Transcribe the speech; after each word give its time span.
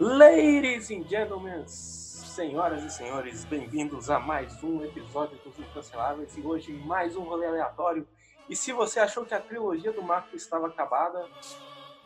Ladies 0.00 0.90
and 0.90 1.08
gentlemen, 1.08 1.62
senhoras 1.66 2.82
e 2.82 2.90
senhores, 2.90 3.44
bem-vindos 3.44 4.10
a 4.10 4.18
mais 4.18 4.62
um 4.62 4.84
episódio 4.84 5.38
dos 5.44 5.58
Incanceláveis 5.58 6.36
e 6.36 6.40
hoje 6.40 6.72
mais 6.72 7.16
um 7.16 7.22
rolê 7.22 7.46
aleatório. 7.46 8.06
E 8.48 8.54
se 8.54 8.72
você 8.72 9.00
achou 9.00 9.24
que 9.24 9.34
a 9.34 9.40
trilogia 9.40 9.92
do 9.92 10.02
Marco 10.02 10.36
estava 10.36 10.66
acabada, 10.66 11.26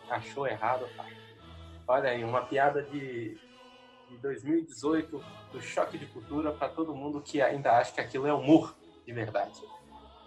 achou 0.08 0.46
errado, 0.46 0.88
tá? 0.96 1.04
Olha 1.86 2.10
aí, 2.10 2.22
uma 2.22 2.42
piada 2.42 2.82
de, 2.82 3.38
de 4.08 4.16
2018 4.18 5.24
do 5.52 5.60
choque 5.60 5.98
de 5.98 6.06
cultura 6.06 6.52
para 6.52 6.68
todo 6.68 6.94
mundo 6.94 7.20
que 7.20 7.40
ainda 7.40 7.72
acha 7.78 7.92
que 7.92 8.00
aquilo 8.00 8.26
é 8.26 8.32
humor 8.32 8.76
de 9.04 9.12
verdade. 9.12 9.60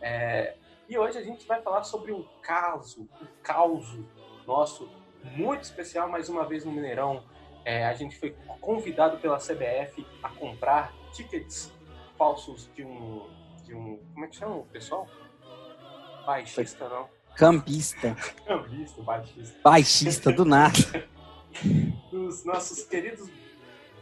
É, 0.02 0.58
e 0.90 0.98
hoje 0.98 1.18
a 1.18 1.24
gente 1.24 1.48
vai 1.48 1.62
falar 1.62 1.84
sobre 1.84 2.12
um 2.12 2.24
caso, 2.42 3.08
um 3.22 3.28
caos 3.42 3.98
nosso 4.46 4.90
muito 5.24 5.64
especial 5.64 6.10
mais 6.10 6.28
uma 6.30 6.46
vez 6.46 6.66
no 6.66 6.72
Mineirão. 6.72 7.24
É, 7.64 7.86
a 7.86 7.94
gente 7.94 8.20
foi 8.20 8.36
convidado 8.60 9.18
pela 9.20 9.38
CBF 9.38 10.06
a 10.22 10.30
comprar 10.30 10.92
tickets 11.14 11.72
falsos 12.18 12.70
de 12.74 12.84
um. 12.84 13.30
De 13.64 13.74
um 13.74 13.98
como 14.14 14.26
é 14.26 14.28
que 14.28 14.36
chama 14.36 14.56
o 14.56 14.66
pessoal? 14.66 15.08
Baixista, 16.26 16.88
não. 16.88 17.10
Cambista. 17.36 18.16
Cambista, 18.46 19.02
baixista. 19.02 19.60
Baixista, 19.64 20.32
do 20.32 20.46
nada. 20.46 21.08
Dos 22.12 22.44
nossos 22.44 22.84
queridos. 22.84 23.30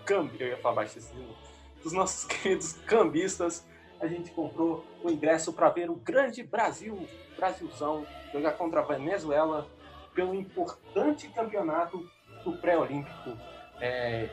Cambi... 0.05 0.37
Eu 0.39 0.47
ia 0.47 0.57
falar 0.57 0.75
baixista 0.75 1.13
de 1.13 1.21
novo. 1.21 1.37
Dos 1.83 1.93
nossos 1.93 2.25
queridos 2.25 2.73
cambistas, 2.85 3.65
a 3.99 4.07
gente 4.07 4.31
comprou 4.31 4.85
o 5.03 5.09
ingresso 5.09 5.53
para 5.53 5.69
ver 5.69 5.89
o 5.89 5.95
grande 5.95 6.43
Brasil, 6.43 7.07
Brasilzão, 7.37 8.05
jogar 8.33 8.53
contra 8.53 8.81
a 8.81 8.83
Venezuela 8.83 9.67
pelo 10.13 10.33
importante 10.33 11.27
campeonato 11.29 12.09
do 12.43 12.53
pré-olímpico. 12.53 13.37
É, 13.79 14.29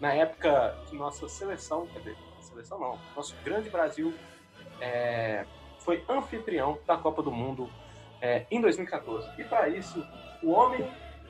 na 0.00 0.12
época 0.12 0.76
que 0.88 0.96
nossa 0.96 1.28
seleção, 1.28 1.86
quer 1.88 1.98
dizer, 1.98 2.16
seleção 2.40 2.78
não, 2.78 2.98
nosso 3.14 3.34
grande 3.44 3.68
Brasil 3.68 4.14
é, 4.80 5.44
foi 5.86 6.04
anfitrião 6.08 6.78
da 6.84 6.98
Copa 6.98 7.22
do 7.22 7.30
Mundo 7.30 7.70
é, 8.20 8.44
em 8.50 8.60
2014. 8.60 9.40
E 9.40 9.44
para 9.44 9.68
isso, 9.68 10.04
o 10.42 10.50
homem 10.50 10.84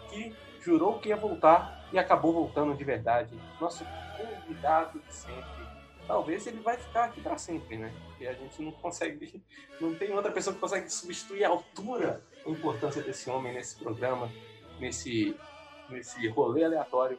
que 0.09 0.35
jurou 0.63 0.99
que 0.99 1.11
ia 1.11 1.17
voltar 1.17 1.87
e 1.93 1.99
acabou 1.99 2.33
voltando 2.33 2.75
de 2.75 2.83
verdade, 2.83 3.39
nosso 3.61 3.85
convidado 4.17 4.99
de 4.99 5.15
sempre. 5.15 5.67
Talvez 6.07 6.47
ele 6.47 6.61
vai 6.61 6.77
ficar 6.79 7.05
aqui 7.05 7.21
para 7.21 7.37
sempre, 7.37 7.77
né? 7.77 7.93
Porque 8.07 8.27
a 8.27 8.33
gente 8.33 8.63
não 8.63 8.73
consegue, 8.73 9.45
não 9.79 9.95
tem 9.95 10.13
outra 10.13 10.33
pessoa 10.33 10.55
que 10.55 10.61
consegue 10.61 10.89
substituir 10.91 11.45
a 11.45 11.51
altura 11.51 12.23
a 12.45 12.49
importância 12.49 13.03
desse 13.03 13.29
homem 13.29 13.53
nesse 13.53 13.77
programa, 13.77 14.31
nesse, 14.81 15.37
nesse 15.91 16.27
rolê 16.29 16.65
aleatório. 16.65 17.19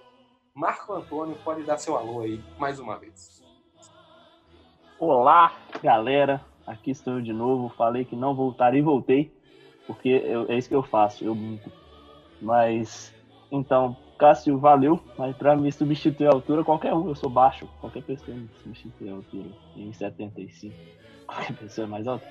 Marco 0.56 0.92
Antônio 0.92 1.38
pode 1.44 1.62
dar 1.64 1.78
seu 1.78 1.96
alô 1.96 2.22
aí 2.22 2.44
mais 2.58 2.80
uma 2.80 2.98
vez. 2.98 3.44
Olá, 4.98 5.56
galera. 5.84 6.44
Aqui 6.68 6.92
estou 6.92 7.14
eu 7.14 7.22
de 7.22 7.32
novo. 7.32 7.70
Falei 7.70 8.04
que 8.04 8.16
não 8.16 8.36
voltaria 8.36 8.80
e 8.80 8.84
voltei, 8.84 9.32
porque 9.88 10.10
eu, 10.10 10.46
é 10.50 10.58
isso 10.58 10.68
que 10.68 10.76
eu 10.76 10.84
faço. 10.84 11.24
Eu 11.24 11.36
Mas 12.42 13.16
então, 13.50 13.96
Cássio, 14.18 14.58
valeu. 14.58 15.00
Mas 15.18 15.36
para 15.38 15.56
me 15.56 15.72
substituir 15.72 16.28
a 16.28 16.32
altura, 16.32 16.66
qualquer 16.66 16.94
um. 16.94 17.08
Eu 17.08 17.16
sou 17.16 17.30
baixo. 17.30 17.68
Qualquer 17.80 18.04
pessoa 18.04 18.36
me 18.36 18.50
substitui 18.62 19.10
a 19.10 19.14
altura 19.14 19.48
em 19.78 19.94
75. 19.94 20.76
Qualquer 21.26 21.56
pessoa 21.56 21.88
é 21.88 21.90
mais 21.90 22.06
alta. 22.06 22.26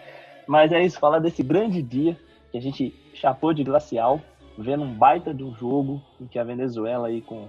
Mas 0.47 0.71
é 0.71 0.85
isso. 0.85 1.01
Falar 1.01 1.19
desse 1.19 1.43
grande 1.43 1.81
dia 1.81 2.19
que 2.53 2.59
a 2.59 2.61
gente 2.61 2.95
chapou 3.15 3.55
de 3.55 3.65
glacial, 3.65 4.21
vendo 4.59 4.85
um 4.85 4.93
baita 4.93 5.33
de 5.33 5.43
um 5.43 5.55
jogo 5.55 6.03
em 6.21 6.27
que 6.27 6.39
a 6.39 6.45
Venezuela 6.45 7.09
aí 7.09 7.23
com 7.23 7.49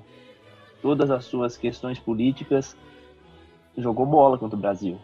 todas 0.82 1.12
as 1.12 1.26
suas 1.26 1.58
questões 1.58 2.00
políticas 2.00 2.78
jogou 3.78 4.06
bola 4.06 4.38
contra 4.38 4.58
o 4.58 4.62
Brasil. 4.62 4.98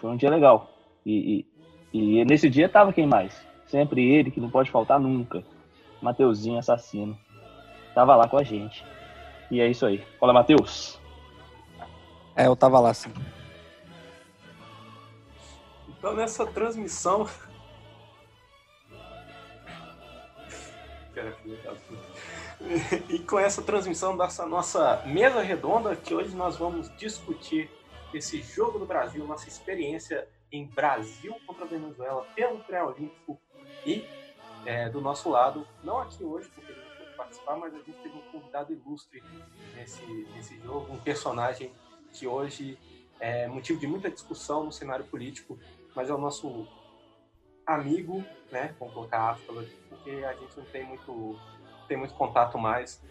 Foi 0.00 0.10
um 0.10 0.16
dia 0.16 0.30
legal. 0.30 0.75
E, 1.06 1.46
e, 1.92 2.20
e 2.20 2.24
nesse 2.24 2.50
dia 2.50 2.68
tava 2.68 2.92
quem 2.92 3.06
mais? 3.06 3.40
Sempre 3.66 4.04
ele, 4.04 4.32
que 4.32 4.40
não 4.40 4.50
pode 4.50 4.72
faltar 4.72 4.98
nunca. 4.98 5.44
Mateuzinho 6.02 6.58
assassino. 6.58 7.16
Tava 7.94 8.16
lá 8.16 8.28
com 8.28 8.36
a 8.36 8.42
gente. 8.42 8.84
E 9.48 9.60
é 9.60 9.68
isso 9.68 9.86
aí. 9.86 10.04
Fala, 10.18 10.32
Matheus. 10.32 11.00
É, 12.34 12.48
eu 12.48 12.56
tava 12.56 12.80
lá 12.80 12.92
sim. 12.92 13.12
Então 15.88 16.12
nessa 16.14 16.44
transmissão 16.44 17.26
E 23.08 23.18
com 23.20 23.38
essa 23.38 23.62
transmissão 23.62 24.16
dessa 24.16 24.44
nossa 24.44 25.02
mesa 25.06 25.40
redonda, 25.40 25.96
que 25.96 26.14
hoje 26.14 26.34
nós 26.36 26.56
vamos 26.56 26.94
discutir 26.96 27.70
esse 28.12 28.42
jogo 28.42 28.78
do 28.78 28.84
Brasil, 28.84 29.26
nossa 29.26 29.48
experiência 29.48 30.28
em 30.50 30.66
Brasil 30.66 31.34
contra 31.46 31.66
Venezuela 31.66 32.26
pelo 32.34 32.60
pré-olímpico 32.60 33.40
e 33.84 34.04
é, 34.64 34.88
do 34.88 35.00
nosso 35.00 35.30
lado, 35.30 35.66
não 35.82 35.98
aqui 35.98 36.24
hoje, 36.24 36.48
porque 36.48 36.72
ele 36.72 36.80
não 36.80 36.96
pôde 36.96 37.16
participar, 37.16 37.56
mas 37.56 37.74
a 37.74 37.78
gente 37.78 37.98
teve 38.02 38.16
um 38.16 38.32
convidado 38.32 38.72
ilustre 38.72 39.22
nesse, 39.74 40.04
nesse 40.34 40.58
jogo, 40.60 40.92
um 40.92 40.98
personagem 40.98 41.72
que 42.12 42.26
hoje 42.26 42.78
é 43.20 43.46
motivo 43.46 43.78
de 43.78 43.86
muita 43.86 44.10
discussão 44.10 44.64
no 44.64 44.72
cenário 44.72 45.04
político, 45.04 45.58
mas 45.94 46.10
é 46.10 46.14
o 46.14 46.18
nosso 46.18 46.66
amigo, 47.66 48.24
né? 48.50 48.74
Vamos 48.78 48.94
colocar 48.94 49.30
aspas, 49.30 49.68
porque 49.88 50.10
a 50.10 50.32
gente 50.34 50.56
não 50.56 50.64
tem 50.66 50.84
muito, 50.84 51.38
tem 51.88 51.96
muito 51.96 52.14
contato 52.14 52.58
mais. 52.58 53.02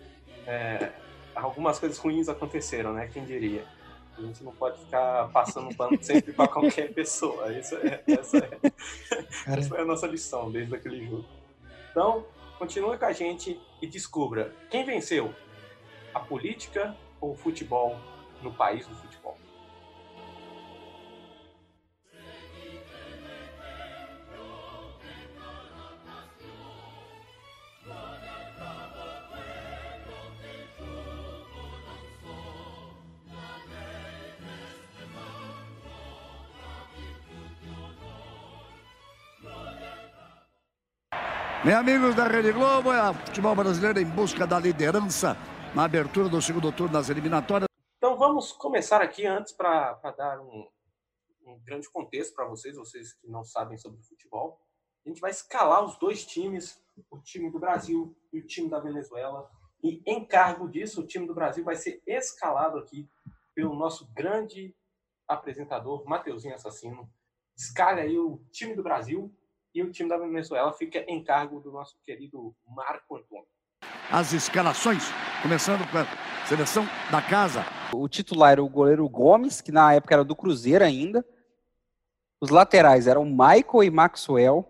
É, 0.45 0.91
algumas 1.33 1.79
coisas 1.79 1.97
ruins 1.97 2.29
aconteceram, 2.29 2.93
né? 2.93 3.07
Quem 3.07 3.25
diria? 3.25 3.65
A 4.17 4.21
gente 4.21 4.43
não 4.43 4.53
pode 4.53 4.79
ficar 4.79 5.29
passando 5.29 5.75
pano 5.75 5.97
sempre 6.01 6.31
para 6.31 6.47
qualquer 6.47 6.93
pessoa. 6.93 7.51
Isso 7.51 7.75
é, 7.75 8.03
essa, 8.07 8.37
é, 8.37 8.59
essa 9.57 9.75
é 9.75 9.81
a 9.81 9.85
nossa 9.85 10.07
lição 10.07 10.51
desde 10.51 10.73
aquele 10.75 11.05
jogo. 11.05 11.25
Então, 11.91 12.25
continue 12.57 12.97
com 12.97 13.05
a 13.05 13.11
gente 13.11 13.59
e 13.81 13.87
descubra 13.87 14.53
quem 14.69 14.85
venceu, 14.85 15.33
a 16.13 16.19
política 16.19 16.95
ou 17.19 17.31
o 17.31 17.35
futebol 17.35 17.97
no 18.41 18.53
país 18.53 18.87
do 18.87 18.95
futebol. 18.95 19.24
Bem, 41.65 41.73
amigos 41.73 42.13
da 42.13 42.27
Rede 42.27 42.51
Globo, 42.51 42.93
é 42.93 43.09
o 43.09 43.13
futebol 43.15 43.55
brasileiro 43.55 43.99
em 43.99 44.05
busca 44.05 44.45
da 44.45 44.59
liderança 44.59 45.35
na 45.73 45.85
abertura 45.85 46.29
do 46.29 46.39
segundo 46.39 46.71
turno 46.71 46.93
das 46.93 47.09
eliminatórias. 47.09 47.67
Então 47.97 48.15
vamos 48.19 48.51
começar 48.51 49.01
aqui 49.01 49.25
antes 49.25 49.51
para 49.51 49.99
dar 50.15 50.39
um, 50.41 50.69
um 51.43 51.59
grande 51.65 51.89
contexto 51.89 52.35
para 52.35 52.45
vocês, 52.45 52.75
vocês 52.75 53.13
que 53.15 53.27
não 53.27 53.43
sabem 53.43 53.79
sobre 53.79 53.99
futebol. 54.03 54.61
A 55.03 55.09
gente 55.09 55.19
vai 55.19 55.31
escalar 55.31 55.83
os 55.83 55.97
dois 55.97 56.23
times, 56.23 56.79
o 57.09 57.17
time 57.17 57.49
do 57.49 57.59
Brasil 57.59 58.15
e 58.31 58.41
o 58.41 58.45
time 58.45 58.69
da 58.69 58.79
Venezuela. 58.79 59.49
E 59.83 60.03
em 60.05 60.23
cargo 60.23 60.69
disso, 60.69 61.01
o 61.01 61.07
time 61.07 61.25
do 61.25 61.33
Brasil 61.33 61.63
vai 61.63 61.75
ser 61.75 61.99
escalado 62.05 62.77
aqui 62.77 63.09
pelo 63.55 63.75
nosso 63.75 64.07
grande 64.13 64.75
apresentador, 65.27 66.05
Mateuzinho 66.05 66.53
Assassino. 66.53 67.09
Escalha 67.57 68.03
aí 68.03 68.19
o 68.19 68.39
time 68.51 68.75
do 68.75 68.83
Brasil 68.83 69.35
e 69.75 69.83
o 69.83 69.91
time 69.91 70.07
da 70.07 70.17
Venezuela 70.17 70.71
fica 70.71 70.99
em 71.05 71.21
cargo 71.21 71.59
do 71.59 71.69
nosso 71.69 71.97
querido 72.01 72.55
Marco 72.65 73.17
Antônio. 73.17 73.45
As 74.09 74.31
escalações, 74.31 75.03
começando 75.41 75.85
com 75.91 75.97
a 75.97 76.47
seleção 76.47 76.87
da 77.11 77.21
casa. 77.21 77.65
O 77.93 78.07
titular 78.07 78.53
era 78.53 78.63
o 78.63 78.69
goleiro 78.69 79.07
Gomes, 79.09 79.59
que 79.59 79.73
na 79.73 79.93
época 79.93 80.13
era 80.13 80.23
do 80.23 80.35
Cruzeiro 80.35 80.85
ainda. 80.85 81.25
Os 82.39 82.49
laterais 82.49 83.05
eram 83.05 83.25
Michael 83.25 83.83
e 83.83 83.89
Maxwell. 83.89 84.65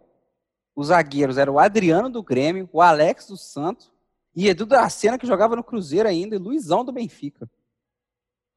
Os 0.75 0.87
zagueiros 0.87 1.37
eram 1.37 1.53
o 1.53 1.59
Adriano 1.59 2.09
do 2.09 2.23
Grêmio, 2.23 2.67
o 2.73 2.81
Alex 2.81 3.27
do 3.27 3.37
Santos 3.37 3.93
e 4.35 4.47
Edu 4.47 4.65
da 4.65 4.89
Sena, 4.89 5.19
que 5.19 5.27
jogava 5.27 5.55
no 5.55 5.63
Cruzeiro 5.63 6.09
ainda, 6.09 6.35
e 6.35 6.39
Luizão 6.39 6.83
do 6.83 6.91
Benfica. 6.91 7.49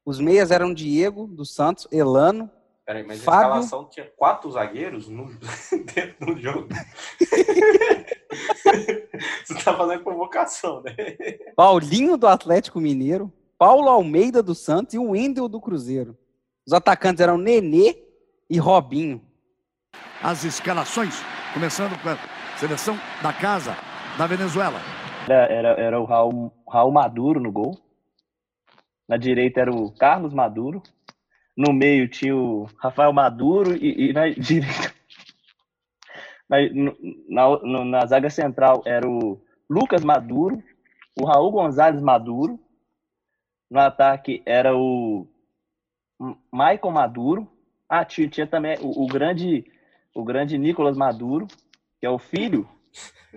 Os 0.03 0.19
meias 0.19 0.49
eram 0.49 0.73
Diego 0.73 1.27
do 1.27 1.45
Santos, 1.45 1.87
Elano, 1.91 2.49
Peraí, 2.89 3.05
mas 3.05 3.23
Fábio- 3.23 3.39
a 3.39 3.43
escalação 3.59 3.87
tinha 3.87 4.11
quatro 4.17 4.49
zagueiros 4.49 5.07
no, 5.07 5.25
dentro 5.93 6.25
do 6.25 6.41
jogo. 6.41 6.67
Você 9.45 9.63
tá 9.63 9.77
fazendo 9.77 10.03
convocação, 10.03 10.81
né? 10.81 10.95
Paulinho 11.55 12.17
do 12.17 12.25
Atlético 12.25 12.79
Mineiro, 12.79 13.31
Paulo 13.59 13.89
Almeida 13.89 14.41
do 14.41 14.55
Santos 14.55 14.95
e 14.95 14.97
o 14.97 15.11
Wendel 15.11 15.47
do 15.47 15.61
Cruzeiro. 15.61 16.17
Os 16.65 16.73
atacantes 16.73 17.21
eram 17.21 17.37
Nenê 17.37 17.95
e 18.49 18.57
Robinho. 18.57 19.21
As 20.23 20.43
escalações, 20.43 21.13
começando 21.53 21.95
com 22.01 22.09
a 22.09 22.17
seleção 22.57 22.97
da 23.21 23.31
casa 23.31 23.77
da 24.17 24.25
Venezuela. 24.25 24.79
Era, 25.25 25.45
era, 25.45 25.69
era 25.79 26.01
o 26.01 26.05
Raul, 26.05 26.51
Raul 26.67 26.91
Maduro 26.91 27.39
no 27.39 27.51
gol. 27.51 27.77
Na 29.07 29.15
direita 29.15 29.61
era 29.61 29.71
o 29.71 29.91
Carlos 29.91 30.33
Maduro. 30.33 30.81
No 31.59 31.73
meio 31.73 32.07
tinha 32.07 32.33
o 32.35 32.67
Rafael 32.77 33.11
Maduro 33.11 33.75
e, 33.75 34.09
e 34.09 34.13
na 34.13 34.29
direita. 34.47 34.93
Na, 36.49 36.57
na, 37.29 37.49
no- 37.63 37.85
na 37.85 38.05
zaga 38.05 38.29
central 38.29 38.81
era 38.85 39.07
o 39.07 39.41
Lucas 39.69 40.03
Maduro, 40.05 40.63
o 41.19 41.25
Raul 41.25 41.51
Gonzalez 41.51 42.01
Maduro. 42.01 42.57
No 43.69 43.81
ataque 43.81 44.41
era 44.45 44.73
o 44.75 45.27
Michael 46.51 46.91
Maduro. 46.91 47.47
Ah, 47.89 48.05
tinha, 48.05 48.29
tinha 48.29 48.47
também 48.47 48.77
o, 48.81 49.03
o 49.03 49.07
grande 49.07 49.65
o 50.15 50.23
grande 50.23 50.57
Nicolas 50.57 50.97
Maduro, 50.97 51.47
que 51.99 52.05
é 52.05 52.09
o 52.09 52.17
filho 52.17 52.67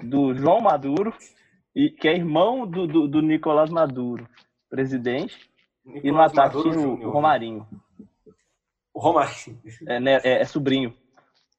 do 0.03 0.35
João 0.35 0.61
Maduro 0.61 1.13
e 1.75 1.91
que 1.91 2.09
é 2.09 2.15
irmão 2.15 2.67
do, 2.67 2.87
do, 2.87 3.09
do 3.09 3.21
Nicolás 3.23 3.71
Maduro, 3.71 4.29
presidente, 4.71 5.51
e 6.03 6.11
no 6.13 6.21
ataque 6.21 6.57
Maduro 6.57 6.71
tinha 6.71 6.89
o, 6.89 6.93
o 7.09 7.11
Romarinho, 7.11 7.67
O 8.95 9.01
Romarinho. 9.01 9.61
é, 9.87 10.01
né, 10.01 10.21
é- 10.23 10.41
é 10.43 10.45
sobrinho, 10.45 10.97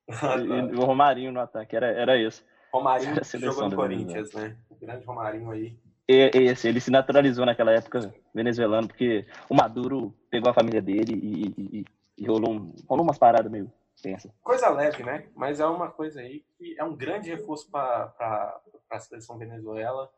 Ah, 0.09 0.37
tá. 0.37 0.37
O 0.81 0.85
Romarinho 0.85 1.31
no 1.31 1.39
ataque, 1.39 1.75
era, 1.75 1.87
era 1.87 2.17
isso. 2.17 2.45
Romarinho 2.71 3.13
A 3.21 3.23
seleção 3.23 3.53
jogou 3.53 3.69
no 3.69 3.75
Corinthians, 3.75 4.33
né? 4.33 4.57
O 4.69 4.75
grande 4.75 5.05
Romarinho 5.05 5.49
aí. 5.51 5.77
E, 6.07 6.29
esse, 6.33 6.67
ele 6.67 6.81
se 6.81 6.91
naturalizou 6.91 7.45
naquela 7.45 7.71
época 7.71 8.13
venezuelano, 8.33 8.87
porque 8.87 9.25
o 9.49 9.55
Maduro 9.55 10.13
pegou 10.29 10.49
a 10.49 10.53
família 10.53 10.81
dele 10.81 11.13
e, 11.15 11.45
e- 11.45 11.79
e- 11.79 11.85
e 12.17 12.27
rolou, 12.27 12.51
um- 12.51 12.73
rolou 12.87 13.03
umas 13.05 13.17
paradas 13.17 13.49
meio 13.51 13.71
tensas. 14.01 14.31
Coisa 14.43 14.69
leve, 14.69 15.01
né? 15.03 15.29
Mas 15.33 15.59
é 15.61 15.65
uma 15.65 15.89
coisa 15.89 16.19
aí 16.19 16.43
que 16.57 16.75
é 16.77 16.83
um 16.83 16.95
grande 16.95 17.29
reforço 17.29 17.71
para 17.71 18.13
a 18.91 18.99
seleção 18.99 19.37
Venezuela. 19.37 20.09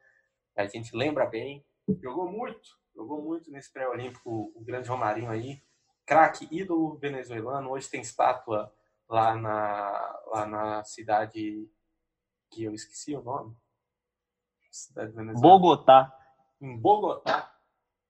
A 0.57 0.65
gente 0.65 0.95
lembra 0.95 1.25
bem. 1.27 1.63
Jogou 2.01 2.27
muito, 2.27 2.67
jogou 2.95 3.21
muito 3.21 3.51
nesse 3.51 3.71
pré-olímpico 3.71 4.51
o 4.55 4.63
grande 4.63 4.89
Romarinho 4.89 5.29
aí. 5.29 5.61
Craque, 6.05 6.47
ídolo 6.51 6.95
venezuelano. 6.97 7.71
Hoje 7.71 7.89
tem 7.89 8.01
estátua 8.01 8.71
lá 9.09 9.35
na, 9.35 10.21
lá 10.27 10.45
na 10.45 10.83
cidade 10.83 11.69
que 12.51 12.63
eu 12.63 12.73
esqueci 12.73 13.15
o 13.15 13.23
nome. 13.23 13.55
Cidade 14.71 15.11
venezuelana. 15.11 15.41
Bogotá, 15.41 16.17
Em 16.61 16.77
Bogotá. 16.77 17.51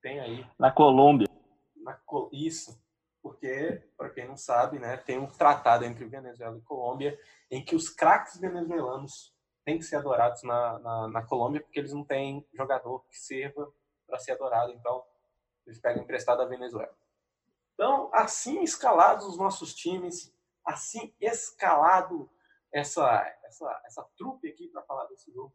Tem 0.01 0.19
aí 0.19 0.45
na 0.59 0.71
Colômbia. 0.71 1.27
na 1.75 1.99
isso, 2.31 2.79
porque, 3.21 3.83
para 3.97 4.09
quem 4.09 4.27
não 4.27 4.37
sabe, 4.37 4.77
né, 4.77 4.97
tem 4.97 5.17
um 5.17 5.25
tratado 5.25 5.83
entre 5.83 6.05
Venezuela 6.05 6.57
e 6.57 6.61
Colômbia 6.61 7.19
em 7.49 7.63
que 7.63 7.75
os 7.75 7.89
craques 7.89 8.39
venezuelanos 8.39 9.33
têm 9.63 9.79
que 9.79 9.83
ser 9.83 9.95
adorados 9.95 10.43
na, 10.43 10.79
na, 10.79 11.07
na 11.07 11.25
Colômbia, 11.25 11.61
porque 11.61 11.79
eles 11.79 11.93
não 11.93 12.03
têm 12.03 12.47
jogador 12.53 12.99
que 13.07 13.17
sirva 13.17 13.71
para 14.05 14.19
ser 14.19 14.33
adorado, 14.33 14.71
então 14.73 15.03
eles 15.65 15.79
pegam 15.79 16.03
emprestado 16.03 16.37
da 16.37 16.45
Venezuela. 16.45 16.95
Então, 17.75 18.09
assim 18.13 18.63
escalados 18.63 19.25
os 19.27 19.37
nossos 19.37 19.75
times, 19.75 20.33
assim 20.65 21.13
escalado 21.19 22.29
essa, 22.71 23.21
essa, 23.43 23.81
essa 23.85 24.03
trupe 24.17 24.49
aqui 24.49 24.67
para 24.69 24.81
falar 24.83 25.05
desse 25.05 25.31
jogo, 25.31 25.53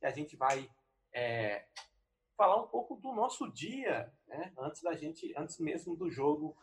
e 0.00 0.06
a 0.06 0.10
gente 0.10 0.36
vai 0.36 0.70
é, 1.12 1.66
falar 2.36 2.62
um 2.62 2.66
pouco 2.66 2.96
do 2.96 3.12
nosso 3.12 3.50
dia, 3.50 4.12
né? 4.26 4.52
Antes 4.58 4.82
da 4.82 4.94
gente, 4.94 5.32
antes 5.36 5.58
mesmo 5.58 5.96
do 5.96 6.10
jogo. 6.10 6.56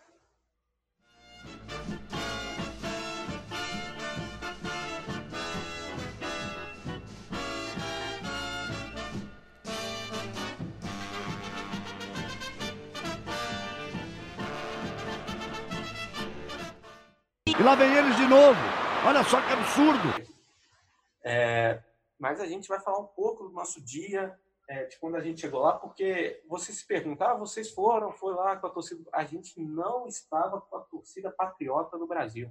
E 17.60 17.62
lá 17.62 17.76
vem 17.76 17.94
eles 17.94 18.16
de 18.16 18.26
novo. 18.26 18.58
Olha 19.06 19.22
só 19.22 19.42
que 19.42 19.52
absurdo. 19.52 20.08
É, 21.22 21.84
mas 22.18 22.40
a 22.40 22.46
gente 22.46 22.70
vai 22.70 22.80
falar 22.80 23.00
um 23.00 23.08
pouco 23.08 23.44
do 23.44 23.50
nosso 23.50 23.82
dia, 23.84 24.40
é, 24.70 24.86
de 24.86 24.98
quando 24.98 25.18
a 25.18 25.20
gente 25.20 25.42
chegou 25.42 25.60
lá, 25.60 25.74
porque 25.74 26.42
você 26.48 26.72
se 26.72 26.88
perguntar, 26.88 27.32
ah, 27.32 27.36
vocês 27.36 27.70
foram, 27.70 28.14
foi 28.14 28.34
lá 28.34 28.56
com 28.56 28.68
a 28.68 28.70
torcida. 28.70 29.04
A 29.12 29.26
gente 29.26 29.60
não 29.60 30.08
estava 30.08 30.62
com 30.62 30.78
a 30.78 30.80
torcida 30.80 31.30
patriota 31.32 31.98
do 31.98 32.08
Brasil. 32.08 32.50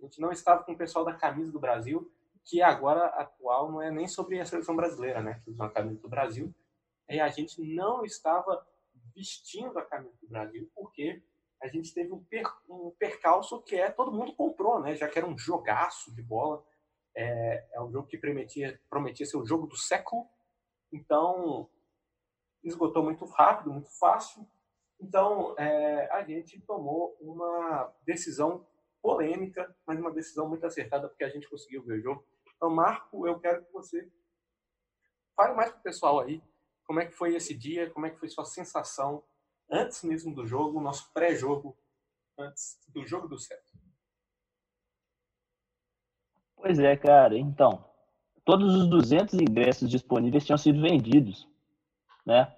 A 0.00 0.02
gente 0.02 0.20
não 0.20 0.32
estava 0.32 0.64
com 0.64 0.72
o 0.72 0.76
pessoal 0.76 1.04
da 1.04 1.14
camisa 1.14 1.52
do 1.52 1.60
Brasil, 1.60 2.10
que 2.44 2.60
agora 2.60 3.06
atual 3.06 3.70
não 3.70 3.80
é 3.80 3.88
nem 3.88 4.08
sobre 4.08 4.40
a 4.40 4.44
seleção 4.44 4.74
brasileira, 4.74 5.22
né? 5.22 5.40
Que 5.44 5.50
usa 5.50 5.64
a 5.64 5.70
camisa 5.70 6.00
do 6.00 6.08
Brasil. 6.08 6.52
E 7.08 7.20
a 7.20 7.28
gente 7.28 7.62
não 7.62 8.04
estava 8.04 8.66
vestindo 9.14 9.78
a 9.78 9.84
camisa 9.84 10.16
do 10.20 10.26
Brasil, 10.26 10.68
porque 10.74 11.22
a 11.60 11.68
gente 11.68 11.92
teve 11.92 12.12
um, 12.12 12.22
per, 12.24 12.46
um 12.68 12.90
percalço 12.98 13.62
que 13.62 13.76
é 13.76 13.90
todo 13.90 14.12
mundo 14.12 14.34
comprou, 14.34 14.80
né? 14.80 14.94
Já 14.94 15.08
que 15.08 15.18
era 15.18 15.26
um 15.26 15.36
jogaço 15.36 16.14
de 16.14 16.22
bola. 16.22 16.64
É, 17.16 17.68
é 17.72 17.80
um 17.80 17.90
jogo 17.90 18.06
que 18.06 18.16
prometia, 18.16 18.80
prometia 18.88 19.26
ser 19.26 19.36
o 19.36 19.44
jogo 19.44 19.66
do 19.66 19.76
século. 19.76 20.28
Então, 20.92 21.68
esgotou 22.62 23.02
muito 23.02 23.24
rápido, 23.24 23.72
muito 23.72 23.90
fácil. 23.98 24.46
Então, 25.00 25.54
é, 25.58 26.08
a 26.12 26.22
gente 26.22 26.60
tomou 26.60 27.16
uma 27.20 27.92
decisão 28.02 28.66
polêmica, 29.02 29.74
mas 29.86 29.98
uma 29.98 30.12
decisão 30.12 30.48
muito 30.48 30.66
acertada, 30.66 31.08
porque 31.08 31.24
a 31.24 31.28
gente 31.28 31.48
conseguiu 31.48 31.82
ver 31.82 31.98
o 31.98 32.02
jogo. 32.02 32.26
Então, 32.56 32.70
Marco, 32.70 33.26
eu 33.26 33.38
quero 33.38 33.64
que 33.64 33.72
você 33.72 34.10
fale 35.36 35.54
mais 35.54 35.70
para 35.70 35.80
o 35.80 35.82
pessoal 35.82 36.20
aí 36.20 36.42
como 36.84 37.00
é 37.00 37.06
que 37.06 37.12
foi 37.12 37.36
esse 37.36 37.54
dia, 37.54 37.90
como 37.90 38.06
é 38.06 38.10
que 38.10 38.18
foi 38.18 38.28
sua 38.28 38.44
sensação 38.44 39.22
antes 39.70 40.02
mesmo 40.02 40.34
do 40.34 40.46
jogo, 40.46 40.80
nosso 40.80 41.12
pré-jogo, 41.12 41.76
antes 42.38 42.78
do 42.88 43.06
jogo 43.06 43.28
do 43.28 43.38
certo. 43.38 43.72
Pois 46.56 46.78
é, 46.78 46.96
cara. 46.96 47.36
Então, 47.38 47.84
todos 48.44 48.74
os 48.74 48.88
200 48.88 49.34
ingressos 49.34 49.88
disponíveis 49.90 50.44
tinham 50.44 50.58
sido 50.58 50.80
vendidos, 50.80 51.46
né? 52.26 52.52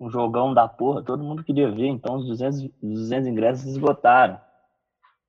Um 0.00 0.10
jogão 0.10 0.54
da 0.54 0.68
porra, 0.68 1.02
todo 1.02 1.24
mundo 1.24 1.44
queria 1.44 1.70
ver, 1.70 1.88
então 1.88 2.16
os 2.16 2.26
200, 2.26 2.62
200 2.82 3.28
ingressos 3.28 3.66
esgotaram. 3.66 4.40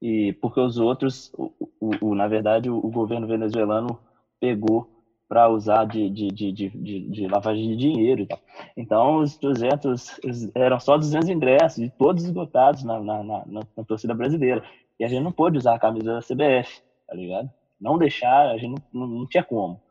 E 0.01 0.33
porque 0.41 0.59
os 0.59 0.77
outros, 0.79 1.31
o, 1.35 1.51
o, 1.79 1.91
o- 2.11 2.15
na 2.15 2.27
verdade, 2.27 2.69
o, 2.69 2.77
o 2.77 2.91
governo 2.91 3.27
venezuelano 3.27 3.99
pegou 4.39 4.96
para 5.27 5.49
usar 5.49 5.85
de, 5.85 6.09
de, 6.09 6.27
de, 6.31 6.51
de, 6.51 6.69
de, 7.09 7.27
lavagem 7.27 7.67
de 7.69 7.75
dinheiro 7.75 8.21
e 8.21 8.25
tal. 8.27 8.39
Então, 8.75 9.17
os 9.19 9.37
200 9.37 10.19
os- 10.23 10.55
eram 10.55 10.79
só 10.79 10.97
200 10.97 11.29
ingressos, 11.29 11.79
e 11.79 11.89
todos 11.89 12.23
esgotados 12.23 12.83
na, 12.83 12.99
na, 12.99 13.23
na, 13.23 13.45
na- 13.45 13.83
torcida 13.85 14.13
brasileira. 14.13 14.63
E 14.99 15.03
a 15.03 15.07
gente 15.07 15.23
não 15.23 15.31
pôde 15.31 15.57
usar 15.57 15.75
a 15.75 15.79
camisa 15.79 16.13
da 16.15 16.21
CBF, 16.21 16.81
tá 17.07 17.15
ligado? 17.15 17.49
Não 17.79 17.97
deixar, 17.97 18.49
a 18.49 18.57
gente 18.57 18.69
não, 18.93 19.07
não, 19.07 19.07
não 19.19 19.27
tinha 19.27 19.43
como. 19.43 19.81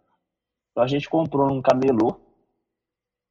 Então, 0.73 0.85
a 0.85 0.89
gente 0.89 1.09
comprou 1.09 1.49
num 1.49 1.63
camelô 1.63 2.21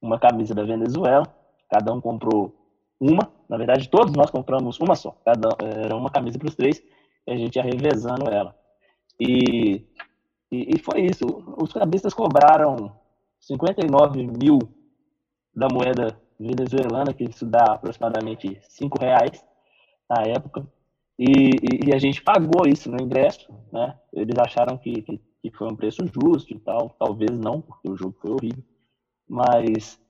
uma 0.00 0.18
camisa 0.18 0.54
da 0.54 0.62
Venezuela, 0.64 1.26
cada 1.70 1.92
um 1.92 2.00
comprou 2.00 2.54
uma, 3.00 3.30
na 3.48 3.56
verdade, 3.56 3.88
todos 3.88 4.12
nós 4.14 4.30
compramos 4.30 4.78
uma 4.80 4.94
só, 4.94 5.10
cada, 5.24 5.48
era 5.84 5.96
uma 5.96 6.10
camisa 6.10 6.38
para 6.38 6.48
os 6.48 6.54
três, 6.54 6.82
e 7.26 7.32
a 7.32 7.36
gente 7.36 7.56
ia 7.56 7.62
revezando 7.62 8.28
ela. 8.30 8.54
E, 9.20 9.84
e, 10.50 10.76
e 10.76 10.78
foi 10.78 11.02
isso. 11.02 11.24
Os 11.60 11.72
cambistas 11.72 12.14
cobraram 12.14 12.92
59 13.40 14.26
mil 14.26 14.58
da 15.54 15.68
moeda 15.68 16.18
venezuelana, 16.38 17.14
que 17.14 17.24
isso 17.24 17.46
dá 17.46 17.64
aproximadamente 17.74 18.60
5 18.68 18.98
reais 19.00 19.44
na 20.08 20.22
época. 20.24 20.66
E, 21.18 21.24
e, 21.26 21.88
e 21.90 21.94
a 21.94 21.98
gente 21.98 22.22
pagou 22.22 22.66
isso 22.68 22.90
no 22.90 23.02
ingresso, 23.02 23.48
né? 23.72 23.98
Eles 24.12 24.38
acharam 24.38 24.78
que, 24.78 25.02
que, 25.02 25.18
que 25.42 25.50
foi 25.56 25.68
um 25.68 25.76
preço 25.76 26.02
justo 26.06 26.52
e 26.54 26.58
tal. 26.60 26.90
Talvez 26.98 27.32
não, 27.38 27.60
porque 27.62 27.90
o 27.90 27.96
jogo 27.96 28.16
foi 28.20 28.32
horrível. 28.32 28.64
Mas 29.28 30.00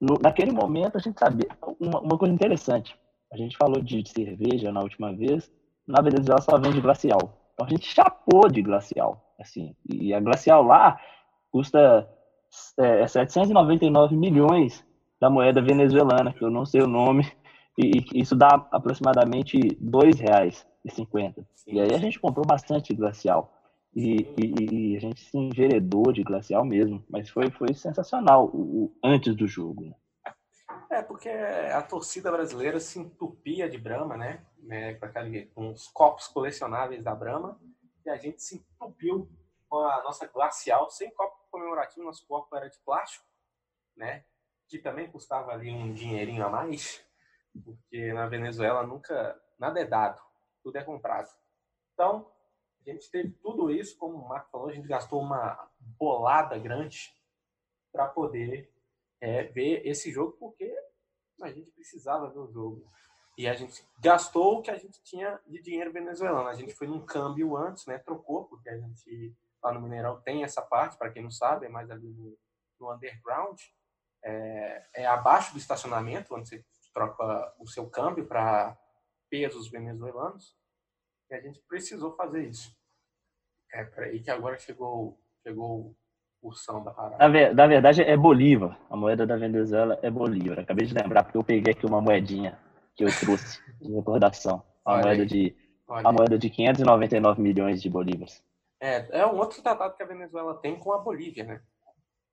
no- 0.00 0.18
naquele 0.22 0.52
momento 0.52 0.96
a 0.96 1.00
gente 1.00 1.18
sabia 1.18 1.48
uma, 1.80 2.00
uma 2.00 2.18
coisa 2.18 2.34
interessante. 2.34 2.96
A 3.32 3.36
gente 3.36 3.56
falou 3.56 3.82
de 3.82 4.08
cerveja 4.08 4.72
na 4.72 4.80
última 4.82 5.14
vez. 5.14 5.50
Na 5.86 6.02
Venezuela 6.02 6.40
só 6.40 6.58
vende 6.58 6.80
glacial. 6.80 7.43
Então 7.54 7.66
a 7.66 7.70
gente 7.70 7.86
chapou 7.86 8.48
de 8.48 8.62
glacial, 8.62 9.34
assim. 9.40 9.74
E 9.88 10.12
a 10.12 10.20
glacial 10.20 10.62
lá 10.62 10.98
custa 11.50 12.08
é, 12.78 13.06
799 13.06 14.16
milhões 14.16 14.84
da 15.20 15.30
moeda 15.30 15.62
venezuelana, 15.62 16.32
que 16.32 16.44
eu 16.44 16.50
não 16.50 16.66
sei 16.66 16.82
o 16.82 16.86
nome, 16.86 17.24
E, 17.76 18.04
e 18.12 18.20
isso 18.20 18.36
dá 18.36 18.66
aproximadamente 18.70 19.58
R$ 19.58 19.76
2,50. 19.80 21.44
E 21.66 21.80
aí 21.80 21.92
a 21.92 21.98
gente 21.98 22.20
comprou 22.20 22.46
bastante 22.46 22.94
glacial. 22.94 23.52
E, 23.94 24.26
e, 24.36 24.92
e, 24.92 24.96
a 24.96 25.00
gente 25.00 25.24
se 25.24 25.36
enveredou 25.36 26.12
de 26.12 26.22
glacial 26.22 26.64
mesmo. 26.64 27.02
Mas 27.08 27.28
foi, 27.28 27.50
foi 27.50 27.74
sensacional 27.74 28.50
o, 28.52 28.84
o 28.84 28.92
antes 29.04 29.34
do 29.34 29.46
jogo. 29.46 29.84
Né? 29.84 29.92
É, 30.94 31.02
porque 31.02 31.28
a 31.28 31.82
torcida 31.82 32.30
brasileira 32.30 32.78
se 32.78 33.00
entupia 33.00 33.68
de 33.68 33.76
Brahma, 33.76 34.16
né? 34.16 34.46
né 34.58 34.94
com, 35.52 35.72
os 35.72 35.88
copos 35.88 36.28
colecionáveis 36.28 37.02
da 37.02 37.12
Brahma. 37.12 37.60
E 38.06 38.10
a 38.10 38.16
gente 38.16 38.40
se 38.40 38.58
entupiu 38.58 39.28
com 39.68 39.78
a 39.78 40.04
nossa 40.04 40.28
glacial, 40.28 40.88
sem 40.88 41.10
copo 41.10 41.36
comemorativo, 41.50 42.06
nosso 42.06 42.24
copo 42.28 42.54
era 42.54 42.70
de 42.70 42.78
plástico, 42.78 43.26
né? 43.96 44.24
Que 44.68 44.78
também 44.78 45.10
custava 45.10 45.50
ali 45.50 45.68
um 45.68 45.92
dinheirinho 45.92 46.46
a 46.46 46.48
mais, 46.48 47.04
porque 47.64 48.12
na 48.12 48.28
Venezuela 48.28 48.86
nunca 48.86 49.36
nada 49.58 49.80
é 49.80 49.84
dado, 49.84 50.22
tudo 50.62 50.78
é 50.78 50.84
comprado. 50.84 51.28
Então, 51.92 52.30
a 52.86 52.90
gente 52.90 53.10
teve 53.10 53.32
tudo 53.42 53.68
isso, 53.68 53.98
como 53.98 54.16
o 54.16 54.28
Marco 54.28 54.48
falou, 54.48 54.68
a 54.68 54.72
gente 54.72 54.86
gastou 54.86 55.20
uma 55.20 55.68
bolada 55.98 56.56
grande 56.56 57.12
para 57.90 58.06
poder 58.06 58.72
é, 59.20 59.44
ver 59.44 59.84
esse 59.86 60.12
jogo, 60.12 60.36
porque 60.38 60.83
a 61.44 61.52
gente 61.52 61.70
precisava 61.70 62.28
ver 62.30 62.38
o 62.38 62.52
jogo. 62.52 62.84
E 63.36 63.48
a 63.48 63.54
gente 63.54 63.84
gastou 63.98 64.58
o 64.58 64.62
que 64.62 64.70
a 64.70 64.76
gente 64.76 65.02
tinha 65.02 65.40
de 65.46 65.60
dinheiro 65.60 65.92
venezuelano. 65.92 66.48
A 66.48 66.54
gente 66.54 66.74
foi 66.74 66.86
num 66.86 67.04
câmbio 67.04 67.56
antes, 67.56 67.84
né? 67.86 67.98
Trocou, 67.98 68.44
porque 68.44 68.68
a 68.68 68.78
gente 68.78 69.34
lá 69.62 69.72
no 69.72 69.80
Mineirão 69.80 70.20
tem 70.20 70.44
essa 70.44 70.60
parte, 70.60 70.96
para 70.96 71.10
quem 71.10 71.22
não 71.22 71.30
sabe, 71.30 71.66
é 71.66 71.68
mais 71.68 71.90
ali 71.90 72.08
no, 72.10 72.38
no 72.78 72.92
underground. 72.92 73.58
É, 74.22 74.86
é, 74.94 75.06
abaixo 75.06 75.52
do 75.52 75.58
estacionamento, 75.58 76.34
onde 76.34 76.48
você 76.48 76.64
troca 76.92 77.54
o 77.58 77.66
seu 77.66 77.88
câmbio 77.88 78.26
para 78.26 78.78
pesos 79.28 79.68
venezuelanos. 79.68 80.56
E 81.30 81.34
a 81.34 81.40
gente 81.40 81.60
precisou 81.62 82.14
fazer 82.14 82.46
isso. 82.46 82.76
É 83.72 83.84
para 83.84 84.06
aí 84.06 84.22
que 84.22 84.30
agora 84.30 84.56
chegou, 84.58 85.18
chegou 85.42 85.96
da 86.84 86.90
parada. 86.90 87.28
Na, 87.28 87.54
na 87.54 87.66
verdade, 87.66 88.02
é 88.02 88.16
Bolívar. 88.16 88.78
A 88.90 88.96
moeda 88.96 89.26
da 89.26 89.36
Venezuela 89.36 89.98
é 90.02 90.10
Bolívar. 90.10 90.60
Acabei 90.60 90.86
de 90.86 90.94
lembrar, 90.94 91.24
porque 91.24 91.38
eu 91.38 91.44
peguei 91.44 91.72
aqui 91.72 91.86
uma 91.86 92.00
moedinha 92.00 92.58
que 92.94 93.04
eu 93.04 93.08
trouxe 93.18 93.60
de 93.80 93.92
recordação. 93.92 94.62
A 94.84 94.98
moeda 94.98 95.24
de, 95.24 95.56
a 95.88 96.12
moeda 96.12 96.38
de 96.38 96.50
599 96.50 97.40
milhões 97.40 97.82
de 97.82 97.88
bolívares. 97.88 98.42
É, 98.80 99.20
é 99.20 99.26
um 99.26 99.36
outro 99.38 99.62
tratado 99.62 99.96
que 99.96 100.02
a 100.02 100.06
Venezuela 100.06 100.54
tem 100.56 100.78
com 100.78 100.92
a 100.92 100.98
Bolívia, 100.98 101.44
né? 101.44 101.60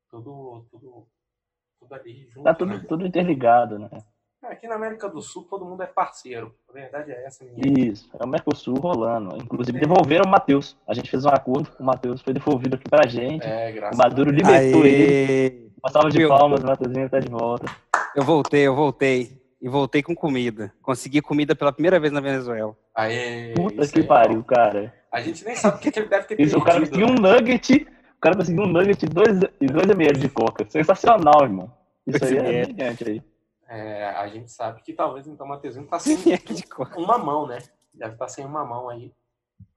Tudo, 0.10 0.66
tudo, 0.70 1.08
tudo 1.80 1.96
ali 1.96 2.28
junto. 2.30 2.44
Tá 2.44 2.54
tudo, 2.54 2.74
né? 2.74 2.86
tudo 2.88 3.08
interligado, 3.08 3.80
né? 3.80 3.90
É, 4.44 4.54
aqui 4.54 4.68
na 4.68 4.74
América 4.74 5.08
do 5.08 5.22
Sul 5.22 5.46
todo 5.48 5.64
mundo 5.64 5.84
é 5.84 5.86
parceiro. 5.86 6.56
A 6.68 6.74
verdade 6.74 7.12
é 7.12 7.26
essa. 7.26 7.46
Isso, 7.58 8.10
é 8.20 8.26
o 8.26 8.28
Mercosul 8.28 8.76
rolando. 8.76 9.38
Inclusive 9.38 9.78
é. 9.78 9.82
devolveram 9.82 10.26
o 10.26 10.30
Matheus. 10.30 10.76
A 10.88 10.96
gente 10.96 11.12
fez 11.12 11.24
um 11.26 11.30
acordo, 11.30 11.70
o 11.80 11.84
Matheus 11.84 12.22
foi 12.22 12.34
devolvido 12.34 12.76
aqui 12.76 12.90
pra 12.90 13.08
gente. 13.08 13.46
É, 13.46 13.72
graças 13.72 14.00
o 14.00 14.02
Maduro 14.02 14.32
libertou 14.32 14.82
Aê. 14.82 14.90
ele. 14.90 15.72
Uma 15.84 15.92
salva 15.92 16.10
de 16.10 16.18
Meu. 16.18 16.30
palmas, 16.30 16.64
o 16.64 16.66
Matheusinho 16.66 17.10
tá 17.10 17.20
de 17.20 17.30
volta. 17.30 17.72
Eu 18.16 18.24
voltei, 18.24 18.66
eu 18.66 18.76
voltei 18.76 19.40
e 19.62 19.70
voltei 19.70 20.02
com 20.02 20.16
comida. 20.16 20.74
Consegui 20.82 21.22
comida 21.22 21.56
pela 21.56 21.72
primeira 21.72 22.00
vez 22.00 22.12
na 22.12 22.20
Venezuela. 22.20 22.76
Aê, 22.96 23.54
Puta 23.54 23.88
que 23.88 24.02
pariu, 24.02 24.44
cara. 24.44 24.92
A 25.12 25.22
gente 25.22 25.46
nem 25.46 25.56
sabe 25.56 25.78
o 25.78 25.80
que, 25.80 25.92
que 25.92 26.00
ele 26.00 26.08
deve 26.08 26.26
ter 26.26 26.42
Isso, 26.42 26.58
O 26.58 26.64
cara 26.64 26.80
conseguiu 26.80 27.08
um 27.08 27.14
nugget, 27.14 27.88
o 28.18 28.20
cara 28.20 28.36
conseguiu 28.36 28.64
um 28.64 28.68
nugget 28.68 29.06
e 29.06 29.10
dois, 29.10 29.40
e 29.62 29.68
dois 29.68 29.88
ml 29.88 30.20
de 30.20 30.30
coca. 30.30 30.66
Sensacional, 30.68 31.44
irmão. 31.44 31.72
Isso 32.08 32.26
aí 32.26 32.38
é 32.38 32.66
brilhante 32.66 33.08
aí. 33.08 33.31
É, 33.74 34.10
a 34.10 34.28
gente 34.28 34.52
sabe 34.52 34.82
que 34.82 34.92
talvez 34.92 35.26
então 35.28 35.46
o 35.46 35.50
Mateuzinho 35.50 35.88
tá 35.88 35.98
sem 35.98 36.18
uma 36.98 37.18
mão, 37.18 37.48
né? 37.48 37.60
Deve 37.94 38.14
estar 38.14 38.26
tá 38.26 38.28
sem 38.28 38.46
uma 38.46 38.66
mão 38.66 38.90
aí. 38.90 39.14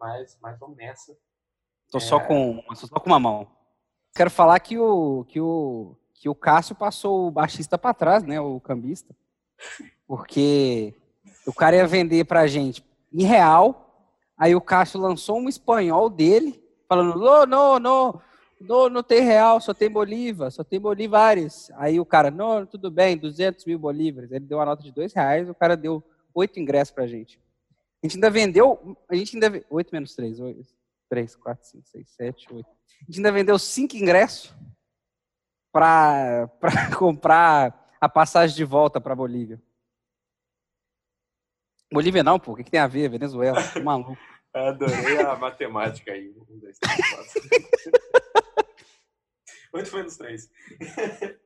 Mas, 0.01 0.37
mas 0.43 0.59
vamos 0.59 0.77
nessa. 0.77 1.17
Tô 1.93 1.99
é... 1.99 2.01
só 2.01 2.19
com. 2.19 2.61
Só 2.75 2.99
com 2.99 3.07
uma 3.09 3.21
mão. 3.21 3.47
Quero 4.13 4.31
falar 4.31 4.59
que 4.59 4.77
o, 4.77 5.25
que 5.29 5.41
o, 5.41 5.95
que 6.13 6.29
o 6.29 6.35
Cássio 6.35 6.75
passou 6.75 7.29
o 7.29 7.31
baixista 7.31 7.79
para 7.79 7.95
trás, 7.95 8.25
né? 8.25 8.41
O 8.41 8.59
cambista. 8.59 9.15
Porque 10.09 10.93
o 11.47 11.53
cara 11.53 11.77
ia 11.77 11.87
vender 11.87 12.25
pra 12.25 12.49
gente 12.49 12.85
em 13.13 13.23
real, 13.23 14.11
aí 14.37 14.57
o 14.57 14.61
Cássio 14.61 15.01
lançou 15.01 15.39
um 15.39 15.49
espanhol 15.49 16.11
dele, 16.11 16.61
falando, 16.89 17.17
não, 17.17 17.47
não, 17.47 17.79
não, 17.79 18.23
não, 18.66 18.88
não 18.88 19.02
tem 19.02 19.21
real, 19.21 19.61
só 19.61 19.73
tem 19.73 19.90
bolívar, 19.90 20.50
só 20.50 20.64
tem 20.64 20.80
bolívares. 20.80 21.71
Aí 21.75 22.00
o 22.00 22.06
cara, 22.06 22.30
não, 22.30 22.66
tudo 22.66 22.90
bem, 22.90 23.16
200 23.16 23.64
mil 23.64 23.78
bolívares. 23.78 24.30
Ele 24.33 24.44
deu 24.44 24.59
uma 24.59 24.66
nota 24.66 24.83
de 24.83 24.92
dois 24.92 25.12
reais, 25.12 25.49
o 25.49 25.54
cara 25.54 25.76
deu 25.76 26.02
oito 26.35 26.59
ingressos 26.59 26.92
pra 26.92 27.06
gente. 27.06 27.40
A 28.02 28.06
gente 28.06 28.16
ainda 28.16 28.30
vendeu, 28.30 28.97
a 29.09 29.14
gente 29.14 29.37
ainda, 29.37 29.64
oito 29.71 29.90
menos 29.92 30.14
três, 30.14 30.40
oito, 30.40 30.75
três, 31.09 31.35
quatro, 31.37 31.66
cinco, 31.66 31.88
seis, 31.88 32.09
sete, 32.11 32.52
oito. 32.52 32.68
A 32.68 33.04
gente 33.06 33.18
ainda 33.18 33.33
vendeu 33.33 33.59
cinco 33.59 33.97
ingressos 33.97 34.52
para 35.73 36.49
comprar 36.99 37.97
a 38.00 38.09
passagem 38.09 38.56
de 38.56 38.64
volta 38.64 39.00
para 39.00 39.14
Bolívia. 39.14 39.61
Bolívia 41.92 42.23
não, 42.23 42.38
pô. 42.38 42.52
O 42.52 42.56
que, 42.56 42.64
que 42.64 42.71
tem 42.71 42.80
a 42.80 42.87
ver? 42.87 43.09
Venezuela. 43.09 43.62
Tô 43.73 43.83
maluco. 43.83 44.16
Adorei 44.52 45.18
a 45.18 45.35
matemática 45.37 46.12
aí. 46.12 46.28
Um, 46.30 46.59
dois, 46.59 46.78
três, 46.78 47.11
quatro. 47.11 48.24
Oito 49.75 49.97
menos 49.97 50.16
três. 50.16 50.49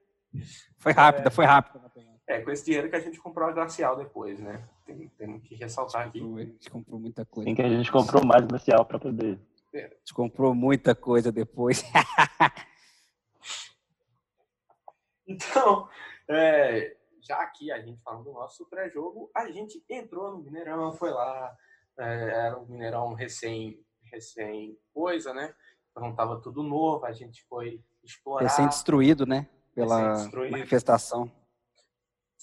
Foi 0.76 0.92
rápida, 0.92 1.28
é, 1.28 1.30
foi 1.30 1.46
rápida. 1.46 1.90
É, 2.26 2.40
com 2.40 2.50
esse 2.50 2.66
dinheiro 2.66 2.90
que 2.90 2.94
a 2.94 3.00
gente 3.00 3.18
comprou 3.18 3.48
a 3.48 3.52
Glacial 3.52 3.96
depois, 3.96 4.38
né? 4.38 4.68
Tem, 4.84 5.08
temos 5.16 5.42
que 5.42 5.54
ressaltar 5.54 6.06
aqui. 6.06 6.20
A 6.20 6.44
gente 6.44 6.70
comprou 6.70 7.00
muita 7.00 7.24
coisa. 7.24 7.46
Tem 7.46 7.54
que 7.54 7.62
a 7.62 7.68
gente 7.68 7.90
comprou 7.90 8.24
mais 8.24 8.46
Glacial 8.46 8.84
para 8.84 8.98
poder. 8.98 9.40
A 9.74 9.78
gente 9.78 10.14
comprou 10.14 10.54
muita 10.54 10.94
coisa 10.94 11.32
depois. 11.32 11.82
então, 15.26 15.88
é, 16.28 16.94
já 17.22 17.38
aqui 17.38 17.72
a 17.72 17.80
gente 17.80 18.02
falando 18.02 18.24
do 18.24 18.34
nosso 18.34 18.66
pré-jogo, 18.66 19.30
a 19.34 19.50
gente 19.50 19.82
entrou 19.88 20.32
no 20.32 20.42
Mineirão, 20.42 20.92
foi 20.92 21.10
lá, 21.10 21.56
é, 21.98 22.46
era 22.46 22.58
um 22.58 22.66
Mineirão 22.66 23.14
recém, 23.14 23.82
recém 24.12 24.78
coisa, 24.92 25.32
né? 25.32 25.54
Então 25.98 26.14
tava 26.14 26.40
tudo 26.40 26.62
novo, 26.62 27.04
a 27.04 27.12
gente 27.12 27.42
foi 27.44 27.84
explorar. 28.04 28.44
Recém-destruído, 28.44 29.26
né? 29.26 29.48
Pela 29.74 30.14
recém 30.14 30.50
manifestação. 30.50 31.30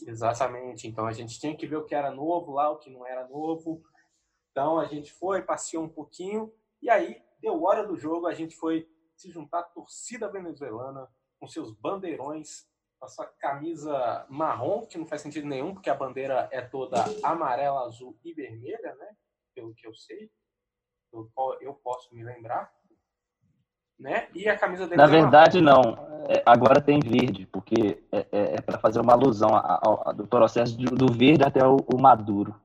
Exatamente, 0.05 0.87
então 0.87 1.05
a 1.05 1.13
gente 1.13 1.39
tinha 1.39 1.55
que 1.55 1.65
ver 1.65 1.77
o 1.77 1.85
que 1.85 1.95
era 1.95 2.11
novo 2.11 2.51
lá, 2.51 2.69
o 2.69 2.77
que 2.77 2.89
não 2.89 3.07
era 3.07 3.25
novo. 3.29 3.81
Então 4.51 4.77
a 4.77 4.85
gente 4.85 5.13
foi, 5.13 5.41
passeou 5.41 5.85
um 5.85 5.89
pouquinho, 5.89 6.53
e 6.81 6.89
aí 6.89 7.23
deu 7.39 7.63
hora 7.63 7.87
do 7.87 7.95
jogo, 7.95 8.27
a 8.27 8.33
gente 8.33 8.57
foi 8.57 8.89
se 9.15 9.31
juntar 9.31 9.59
à 9.59 9.63
torcida 9.63 10.29
venezuelana 10.29 11.09
com 11.39 11.47
seus 11.47 11.71
bandeirões 11.71 12.67
a 13.01 13.07
sua 13.07 13.25
camisa 13.25 14.25
marrom, 14.29 14.85
que 14.85 14.97
não 14.97 15.05
faz 15.05 15.21
sentido 15.21 15.47
nenhum, 15.47 15.73
porque 15.73 15.89
a 15.89 15.95
bandeira 15.95 16.49
é 16.51 16.61
toda 16.61 17.05
amarela, 17.23 17.85
azul 17.85 18.17
e 18.23 18.33
vermelha, 18.33 18.95
né? 18.95 19.15
Pelo 19.53 19.73
que 19.73 19.87
eu 19.87 19.93
sei, 19.93 20.29
eu 21.61 21.73
posso 21.75 22.13
me 22.13 22.23
lembrar. 22.23 22.74
Né? 23.99 24.27
E 24.35 24.47
a 24.49 24.57
camisa 24.57 24.85
dele 24.85 24.97
Na 24.97 25.07
verdade, 25.07 25.61
marrom. 25.61 25.81
não. 25.81 26.15
É, 26.27 26.41
agora 26.45 26.81
tem 26.81 26.99
verde, 26.99 27.47
porque 27.51 28.03
é, 28.11 28.25
é, 28.31 28.55
é 28.55 28.61
para 28.61 28.79
fazer 28.79 28.99
uma 28.99 29.13
alusão 29.13 29.55
ao, 29.55 30.07
ao, 30.07 30.13
do 30.13 30.25
processo 30.25 30.75
do, 30.75 30.95
do 30.95 31.13
verde 31.13 31.43
até 31.43 31.65
o, 31.65 31.77
o 31.93 32.01
maduro. 32.01 32.55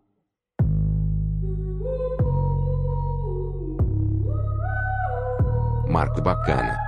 Marco 5.86 6.20
bacana. 6.22 6.78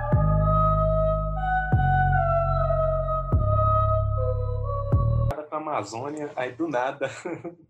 Amazônia, 5.51 6.31
aí 6.35 6.51
do 6.53 6.67
nada. 6.67 7.09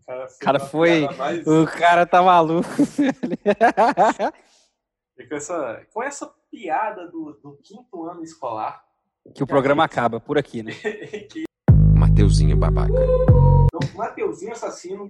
O 0.04 0.06
cara, 0.06 0.28
cara 0.40 0.60
foi. 0.60 1.08
Mais... 1.18 1.48
O 1.48 1.66
cara 1.66 2.06
tá 2.06 2.22
maluco. 2.22 2.68
e 5.18 5.26
com 5.26 5.36
essa, 5.36 5.82
com 5.94 6.04
essa 6.04 6.30
piada 6.54 7.08
do, 7.08 7.34
do 7.42 7.58
quinto 7.64 8.06
ano 8.06 8.24
escolar. 8.24 8.86
Que 9.34 9.42
o 9.42 9.48
programa 9.48 9.84
gente... 9.84 9.92
acaba 9.92 10.20
por 10.20 10.38
aqui, 10.38 10.62
né? 10.62 10.72
que... 11.32 11.46
Mateuzinho 11.98 12.56
babaca. 12.56 12.94
Então, 12.94 13.96
Mateuzinho 13.96 14.52
assassino, 14.52 15.10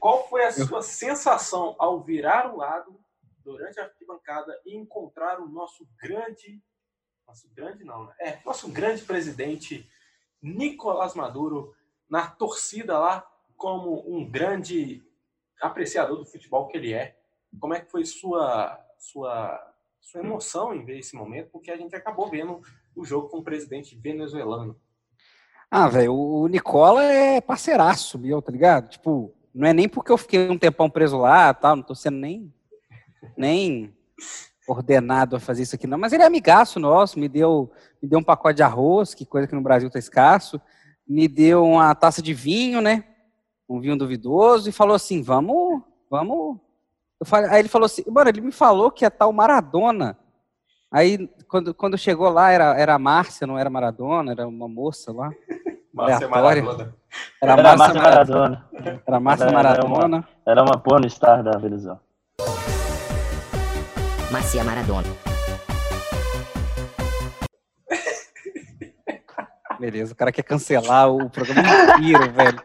qual 0.00 0.28
foi 0.28 0.44
a 0.44 0.50
sua 0.50 0.82
sensação 0.82 1.76
ao 1.78 2.02
virar 2.02 2.52
o 2.52 2.56
lado 2.56 3.00
durante 3.44 3.78
a 3.78 3.84
arquibancada 3.84 4.60
e 4.66 4.76
encontrar 4.76 5.40
o 5.40 5.48
nosso 5.48 5.86
grande. 5.96 6.60
Nosso 7.24 7.48
grande 7.54 7.84
não, 7.84 8.06
né? 8.06 8.14
É, 8.18 8.40
nosso 8.44 8.68
grande 8.68 9.02
presidente 9.02 9.88
Nicolás 10.42 11.14
Maduro 11.14 11.72
na 12.08 12.26
torcida 12.26 12.98
lá 12.98 13.24
como 13.56 14.04
um 14.12 14.28
grande 14.28 15.04
apreciador 15.60 16.16
do 16.16 16.26
futebol 16.26 16.66
que 16.66 16.76
ele 16.76 16.92
é. 16.92 17.16
Como 17.60 17.74
é 17.74 17.80
que 17.80 17.90
foi 17.90 18.04
sua 18.04 18.84
sua 18.98 19.69
sua 20.00 20.20
emoção 20.20 20.74
em 20.74 20.84
ver 20.84 20.98
esse 20.98 21.14
momento? 21.14 21.50
Porque 21.50 21.70
a 21.70 21.76
gente 21.76 21.94
acabou 21.94 22.28
vendo 22.28 22.60
o 22.94 23.04
jogo 23.04 23.28
com 23.28 23.38
o 23.38 23.44
presidente 23.44 23.96
venezuelano. 23.96 24.76
Ah, 25.70 25.88
velho, 25.88 26.14
o 26.14 26.48
Nicola 26.48 27.04
é 27.04 27.40
parceiraço 27.40 28.18
meu, 28.18 28.42
tá 28.42 28.50
ligado? 28.50 28.88
Tipo, 28.88 29.32
não 29.54 29.68
é 29.68 29.72
nem 29.72 29.88
porque 29.88 30.10
eu 30.10 30.18
fiquei 30.18 30.48
um 30.48 30.58
tempão 30.58 30.90
preso 30.90 31.16
lá, 31.16 31.54
tal, 31.54 31.76
não 31.76 31.82
tô 31.82 31.94
sendo 31.94 32.18
nem, 32.18 32.52
nem 33.36 33.94
ordenado 34.66 35.36
a 35.36 35.40
fazer 35.40 35.62
isso 35.62 35.74
aqui, 35.74 35.86
não. 35.86 35.98
Mas 35.98 36.12
ele 36.12 36.22
é 36.22 36.26
amigaço 36.26 36.80
nosso, 36.80 37.18
me 37.18 37.28
deu, 37.28 37.70
me 38.02 38.08
deu 38.08 38.18
um 38.18 38.24
pacote 38.24 38.56
de 38.56 38.62
arroz, 38.62 39.14
que 39.14 39.24
coisa 39.24 39.46
que 39.46 39.54
no 39.54 39.62
Brasil 39.62 39.90
tá 39.90 39.98
escasso, 39.98 40.60
me 41.06 41.26
deu 41.26 41.64
uma 41.64 41.94
taça 41.94 42.22
de 42.22 42.32
vinho, 42.32 42.80
né? 42.80 43.04
Um 43.68 43.80
vinho 43.80 43.96
duvidoso, 43.96 44.68
e 44.68 44.72
falou 44.72 44.94
assim: 44.94 45.22
vamos, 45.22 45.82
vamos. 46.08 46.58
Eu 47.20 47.26
falei, 47.26 47.50
aí 47.50 47.58
ele 47.60 47.68
falou 47.68 47.84
assim, 47.86 48.02
mano, 48.10 48.30
ele 48.30 48.40
me 48.40 48.50
falou 48.52 48.90
que 48.90 49.04
é 49.04 49.10
tal 49.10 49.32
Maradona. 49.32 50.16
Aí, 50.90 51.28
quando, 51.48 51.72
quando 51.74 51.96
chegou 51.98 52.28
lá, 52.30 52.50
era, 52.50 52.76
era 52.80 52.94
a 52.94 52.98
Márcia, 52.98 53.46
não 53.46 53.58
era 53.58 53.68
Maradona, 53.70 54.32
era 54.32 54.48
uma 54.48 54.66
moça 54.66 55.12
lá. 55.12 55.30
Márcia. 55.92 56.26
Maradona. 56.28 56.94
Era, 57.42 57.52
Era 57.52 57.62
Márcia 57.62 57.76
Márcia 57.76 58.02
Maradona. 58.02 58.66
Maradona. 58.72 59.02
Era 59.06 59.20
Márcia 59.20 59.44
Era- 59.44 59.58
era 59.70 59.84
uma- 59.84 59.96
Maradona. 59.96 60.28
Era 60.46 60.62
uma 60.62 60.78
porno 60.78 61.08
star 61.10 61.42
da 61.42 61.58
Venezuela. 61.58 62.00
Márcia 64.32 64.64
Maradona. 64.64 65.06
Beleza, 69.78 70.12
o 70.12 70.16
cara 70.16 70.30
quer 70.32 70.42
cancelar 70.42 71.10
o 71.10 71.30
programa 71.30 71.62
inteiro, 71.98 72.30
velho. 72.32 72.62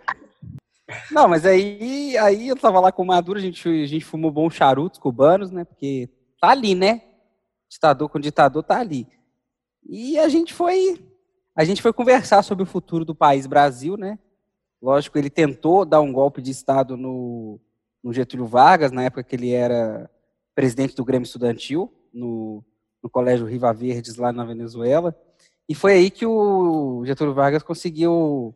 Não, 1.15 1.29
mas 1.29 1.45
aí, 1.45 2.17
aí 2.17 2.49
eu 2.49 2.57
tava 2.57 2.77
lá 2.81 2.91
com 2.91 3.01
o 3.01 3.05
Maduro, 3.05 3.39
a 3.39 3.41
gente, 3.41 3.69
a 3.69 3.85
gente 3.85 4.03
fumou 4.03 4.29
bons 4.29 4.53
charutos 4.53 4.99
cubanos, 4.99 5.49
né? 5.49 5.63
Porque 5.63 6.09
tá 6.41 6.49
ali, 6.49 6.75
né? 6.75 7.03
Ditador 7.69 8.09
com 8.09 8.19
ditador 8.19 8.61
tá 8.61 8.81
ali. 8.81 9.07
E 9.87 10.19
a 10.19 10.27
gente 10.27 10.53
foi. 10.53 11.01
A 11.55 11.63
gente 11.63 11.81
foi 11.81 11.93
conversar 11.93 12.43
sobre 12.43 12.63
o 12.63 12.67
futuro 12.67 13.05
do 13.05 13.15
país 13.15 13.47
Brasil, 13.47 13.95
né? 13.95 14.19
Lógico, 14.81 15.17
ele 15.17 15.29
tentou 15.29 15.85
dar 15.85 16.01
um 16.01 16.11
golpe 16.11 16.41
de 16.41 16.51
Estado 16.51 16.97
no, 16.97 17.61
no 18.03 18.11
Getúlio 18.11 18.45
Vargas, 18.45 18.91
na 18.91 19.03
época 19.03 19.23
que 19.23 19.37
ele 19.37 19.51
era 19.51 20.11
presidente 20.53 20.97
do 20.97 21.05
Grêmio 21.05 21.25
Estudantil, 21.25 21.93
no, 22.13 22.61
no 23.01 23.09
Colégio 23.09 23.45
Riva 23.45 23.71
Verdes, 23.71 24.17
lá 24.17 24.33
na 24.33 24.43
Venezuela. 24.43 25.15
E 25.69 25.73
foi 25.73 25.93
aí 25.93 26.11
que 26.11 26.25
o 26.25 27.05
Getúlio 27.05 27.33
Vargas 27.33 27.63
conseguiu 27.63 28.53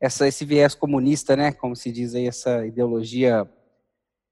essa, 0.00 0.26
esse 0.26 0.44
viés 0.44 0.74
comunista, 0.74 1.36
né? 1.36 1.52
Como 1.52 1.76
se 1.76 1.92
diz 1.92 2.14
aí, 2.14 2.26
essa 2.26 2.64
ideologia 2.66 3.48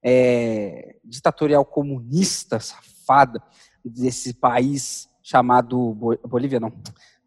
é, 0.03 0.95
ditatorial 1.03 1.63
comunista, 1.65 2.59
safada, 2.59 3.41
desse 3.83 4.33
país 4.33 5.07
chamado 5.21 5.93
Bo- 5.93 6.19
Bolívia, 6.27 6.59
não. 6.59 6.71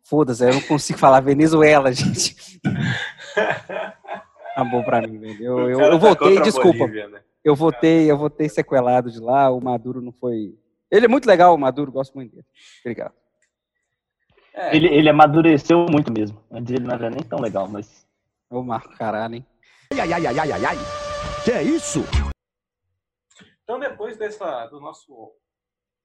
Foda-se, 0.05 0.45
eu 0.47 0.55
não 0.55 0.61
consigo 0.63 0.99
falar 0.99 1.21
Venezuela, 1.21 1.91
gente. 1.95 2.61
Acabou 4.53 4.83
pra 4.85 5.01
mim, 5.07 5.19
velho. 5.19 5.43
Eu, 5.45 5.59
eu, 5.71 5.81
eu 5.81 5.91
tá 5.91 5.97
voltei, 5.97 6.29
contra 6.29 6.41
a 6.43 6.45
desculpa. 6.45 6.79
Bolívia, 6.79 7.09
né? 7.09 7.21
Eu 7.45 7.57
votei, 7.57 8.11
eu 8.11 8.17
votei 8.17 8.49
sequelado 8.49 9.11
de 9.11 9.19
lá, 9.19 9.51
o 9.51 9.61
Maduro 9.61 10.01
não 10.01 10.13
foi. 10.13 10.55
Ele 10.91 11.07
é 11.07 11.09
muito 11.09 11.27
legal, 11.27 11.55
o 11.55 11.59
Maduro, 11.59 11.91
gosto 11.91 12.15
muito 12.15 12.33
dele. 12.33 12.47
Obrigado. 12.85 13.13
É, 14.55 14.77
Ele, 14.77 14.87
ele 14.89 15.09
amadureceu 15.09 15.87
muito 15.91 16.13
mesmo. 16.13 16.39
Antes 16.51 16.73
ele 16.75 16.85
não 16.85 16.95
era 16.95 17.09
nem 17.11 17.23
tão 17.23 17.41
legal, 17.41 17.67
mas. 17.67 18.02
Ô, 18.53 18.63
Marco, 18.63 18.95
caralho, 18.97 19.37
hein? 19.37 19.47
Ai, 19.93 20.01
ai, 20.01 20.13
ai, 20.13 20.39
ai, 20.39 20.53
ai, 20.53 20.65
ai. 20.67 20.77
Que 21.45 21.53
é 21.53 21.63
isso? 21.63 22.01
Então, 23.65 23.79
depois 23.79 24.19
dessa, 24.19 24.67
do 24.67 24.79
nosso 24.81 25.35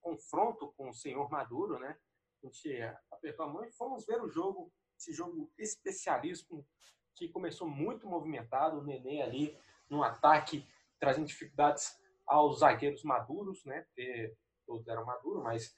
confronto 0.00 0.72
com 0.76 0.88
o 0.88 0.94
senhor 0.94 1.30
Maduro, 1.30 1.78
né? 1.78 1.96
A 2.42 2.46
gente 2.46 2.70
apertou 3.10 3.44
a 3.44 3.48
mão 3.48 3.64
e 3.64 3.72
fomos 3.72 4.06
ver 4.06 4.22
o 4.22 4.28
jogo, 4.30 4.72
esse 4.98 5.12
jogo 5.12 5.50
especialíssimo 5.58 6.66
que 7.14 7.28
começou 7.28 7.68
muito 7.68 8.06
movimentado, 8.06 8.78
o 8.78 8.84
Nenê 8.84 9.20
ali 9.20 9.58
no 9.90 10.02
ataque, 10.02 10.66
trazendo 10.98 11.26
dificuldades 11.26 11.98
aos 12.26 12.60
zagueiros 12.60 13.02
maduros, 13.02 13.62
né? 13.64 13.82
Porque 13.82 14.34
todos 14.66 14.86
eram 14.88 15.04
maduros, 15.04 15.42
mas 15.42 15.74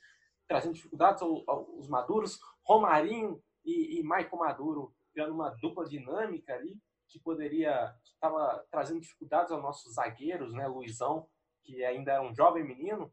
trazendo 0.46 0.74
dificuldades 0.74 1.22
ao- 1.22 1.42
aos 1.48 1.88
maduros. 1.88 2.38
Romarinho 2.62 3.42
e, 3.64 3.98
e 3.98 4.02
Maicon 4.04 4.36
Maduro 4.36 4.94
criando 5.12 5.34
uma 5.34 5.50
dupla 5.50 5.84
dinâmica 5.86 6.54
ali 6.54 6.78
que 7.08 7.18
poderia, 7.18 7.94
estava 8.04 8.64
trazendo 8.70 9.00
dificuldades 9.00 9.50
aos 9.50 9.62
nossos 9.62 9.94
zagueiros, 9.94 10.52
né? 10.52 10.66
Luizão, 10.68 11.28
que 11.64 11.84
ainda 11.84 12.12
era 12.12 12.22
um 12.22 12.34
jovem 12.34 12.64
menino, 12.64 13.12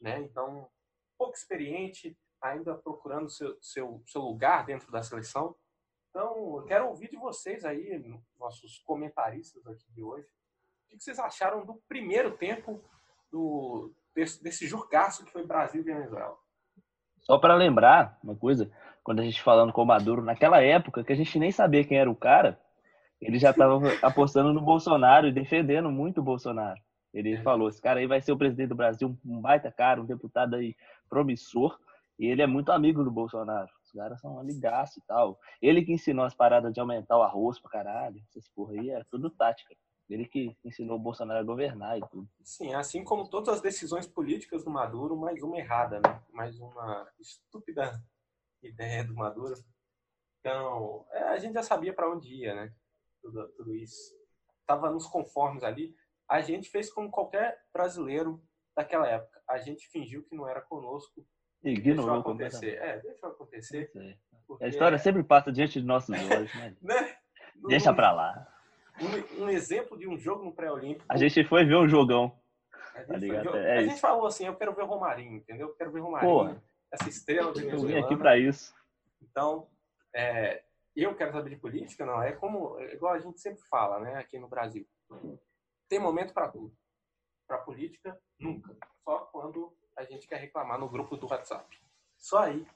né? 0.00 0.20
Então, 0.20 0.68
pouco 1.16 1.34
experiente, 1.34 2.18
ainda 2.42 2.74
procurando 2.74 3.30
seu, 3.30 3.56
seu, 3.62 4.02
seu 4.06 4.20
lugar 4.20 4.66
dentro 4.66 4.90
da 4.90 5.02
seleção. 5.02 5.54
Então, 6.10 6.58
eu 6.58 6.64
quero 6.64 6.88
ouvir 6.88 7.10
de 7.10 7.16
vocês 7.16 7.64
aí, 7.64 8.02
nossos 8.38 8.78
comentaristas 8.80 9.66
aqui 9.66 9.90
de 9.92 10.02
hoje, 10.02 10.26
o 10.26 10.88
que 10.88 11.00
vocês 11.00 11.18
acharam 11.18 11.64
do 11.64 11.74
primeiro 11.88 12.36
tempo 12.36 12.82
do, 13.30 13.92
desse, 14.14 14.42
desse 14.42 14.66
que 14.68 15.32
foi 15.32 15.46
Brasil 15.46 15.80
e 15.80 15.84
Venezuela? 15.84 16.36
Só 17.20 17.38
para 17.38 17.56
lembrar 17.56 18.18
uma 18.22 18.36
coisa, 18.36 18.70
quando 19.06 19.20
a 19.20 19.22
gente 19.22 19.40
falando 19.40 19.72
com 19.72 19.82
o 19.82 19.86
Maduro, 19.86 20.20
naquela 20.20 20.60
época 20.60 21.04
que 21.04 21.12
a 21.12 21.16
gente 21.16 21.38
nem 21.38 21.52
sabia 21.52 21.84
quem 21.84 21.96
era 21.96 22.10
o 22.10 22.16
cara, 22.16 22.60
ele 23.20 23.38
já 23.38 23.50
estava 23.52 23.78
apostando 24.02 24.52
no 24.52 24.60
Bolsonaro 24.60 25.28
e 25.28 25.32
defendendo 25.32 25.88
muito 25.92 26.18
o 26.18 26.24
Bolsonaro. 26.24 26.80
Ele 27.14 27.36
falou: 27.36 27.68
esse 27.68 27.80
cara 27.80 28.00
aí 28.00 28.06
vai 28.08 28.20
ser 28.20 28.32
o 28.32 28.36
presidente 28.36 28.70
do 28.70 28.74
Brasil, 28.74 29.16
um 29.24 29.40
baita 29.40 29.70
cara, 29.70 30.02
um 30.02 30.04
deputado 30.04 30.56
aí 30.56 30.74
promissor, 31.08 31.78
e 32.18 32.26
ele 32.26 32.42
é 32.42 32.48
muito 32.48 32.72
amigo 32.72 33.04
do 33.04 33.10
Bolsonaro. 33.12 33.68
Os 33.84 33.92
caras 33.92 34.20
são 34.20 34.40
amigaços 34.40 34.96
e 34.96 35.02
tal. 35.06 35.38
Ele 35.62 35.84
que 35.84 35.92
ensinou 35.92 36.24
as 36.24 36.34
paradas 36.34 36.74
de 36.74 36.80
aumentar 36.80 37.16
o 37.16 37.22
arroz 37.22 37.60
pra 37.60 37.70
caralho, 37.70 38.20
essas 38.28 38.48
porra 38.48 38.72
aí, 38.72 38.90
é 38.90 39.04
tudo 39.08 39.30
tática. 39.30 39.72
Ele 40.10 40.26
que 40.26 40.56
ensinou 40.64 40.96
o 40.96 41.00
Bolsonaro 41.00 41.38
a 41.38 41.44
governar 41.44 41.96
e 41.96 42.00
tudo. 42.10 42.28
Sim, 42.42 42.74
assim 42.74 43.04
como 43.04 43.28
todas 43.28 43.54
as 43.54 43.60
decisões 43.60 44.04
políticas 44.08 44.64
do 44.64 44.70
Maduro, 44.70 45.16
mais 45.16 45.44
uma 45.44 45.58
errada, 45.58 46.00
né? 46.00 46.20
Mais 46.32 46.58
uma 46.58 47.06
estúpida 47.20 48.02
ideia 48.68 49.04
do 49.04 49.14
Maduro. 49.14 49.54
Então, 50.40 51.04
é, 51.12 51.22
a 51.24 51.38
gente 51.38 51.54
já 51.54 51.62
sabia 51.62 51.92
para 51.92 52.08
onde 52.10 52.32
ia, 52.34 52.54
né? 52.54 52.72
Tudo, 53.20 53.48
tudo 53.56 53.74
isso. 53.74 54.14
Tava 54.66 54.90
nos 54.90 55.06
conformes 55.06 55.62
ali. 55.64 55.94
A 56.28 56.40
gente 56.40 56.68
fez 56.70 56.92
como 56.92 57.10
qualquer 57.10 57.58
brasileiro 57.72 58.42
daquela 58.76 59.06
época. 59.08 59.40
A 59.48 59.58
gente 59.58 59.88
fingiu 59.88 60.22
que 60.24 60.34
não 60.36 60.46
era 60.48 60.60
conosco. 60.60 61.24
Deixou 61.62 61.80
Ignorou 61.92 62.20
acontecer. 62.20 62.74
É, 62.80 62.98
deixa 63.00 63.26
acontecer. 63.26 63.90
porque, 64.46 64.64
A 64.64 64.68
história 64.68 64.98
sempre 64.98 65.22
passa 65.24 65.50
diante 65.50 65.80
de 65.80 65.86
nossos 65.86 66.14
olhos, 66.30 66.54
né? 66.54 66.76
né? 66.82 67.16
Deixa 67.68 67.92
pra 67.92 68.12
lá. 68.12 68.46
Um, 69.38 69.44
um 69.44 69.48
exemplo 69.50 69.98
de 69.98 70.08
um 70.08 70.16
jogo 70.18 70.44
no 70.44 70.52
pré-olímpico. 70.54 71.04
A 71.08 71.16
gente 71.16 71.42
foi 71.44 71.64
ver 71.64 71.76
um 71.76 71.88
jogão. 71.88 72.38
A 72.94 72.98
gente, 72.98 73.06
Tá 73.06 73.18
foi 73.18 73.18
ligado? 73.18 73.52
ver- 73.52 73.64
É 73.66 73.72
a 73.72 73.80
isso. 73.82 73.90
gente 73.90 74.00
falou 74.00 74.26
assim, 74.26 74.46
eu 74.46 74.56
quero 74.56 74.74
ver 74.74 74.82
o 74.82 74.86
Romarinho, 74.86 75.36
entendeu? 75.36 75.68
Eu 75.68 75.74
quero 75.74 75.92
ver 75.92 76.00
o 76.00 76.04
Romarinho, 76.04 76.30
Porra. 76.32 76.62
Essa 76.92 77.08
estrela 77.08 77.48
Eu 77.48 77.54
vim 77.54 77.60
venezuelana. 77.66 78.06
aqui 78.06 78.16
pra 78.16 78.38
isso. 78.38 78.74
Então, 79.20 79.68
é, 80.14 80.64
eu 80.94 81.14
quero 81.14 81.32
saber 81.32 81.50
de 81.50 81.56
política, 81.56 82.04
não. 82.06 82.22
É 82.22 82.32
como, 82.32 82.78
é 82.80 82.94
igual 82.94 83.14
a 83.14 83.18
gente 83.18 83.40
sempre 83.40 83.62
fala, 83.68 83.98
né, 84.00 84.14
aqui 84.16 84.38
no 84.38 84.48
Brasil. 84.48 84.86
Tem 85.88 85.98
momento 85.98 86.32
para 86.32 86.48
tudo. 86.48 86.74
Para 87.46 87.58
política, 87.58 88.18
nunca. 88.38 88.76
Só 89.04 89.20
quando 89.26 89.76
a 89.96 90.04
gente 90.04 90.26
quer 90.26 90.36
reclamar 90.36 90.78
no 90.78 90.88
grupo 90.88 91.16
do 91.16 91.26
WhatsApp. 91.28 91.78
Só 92.16 92.38
aí 92.44 92.66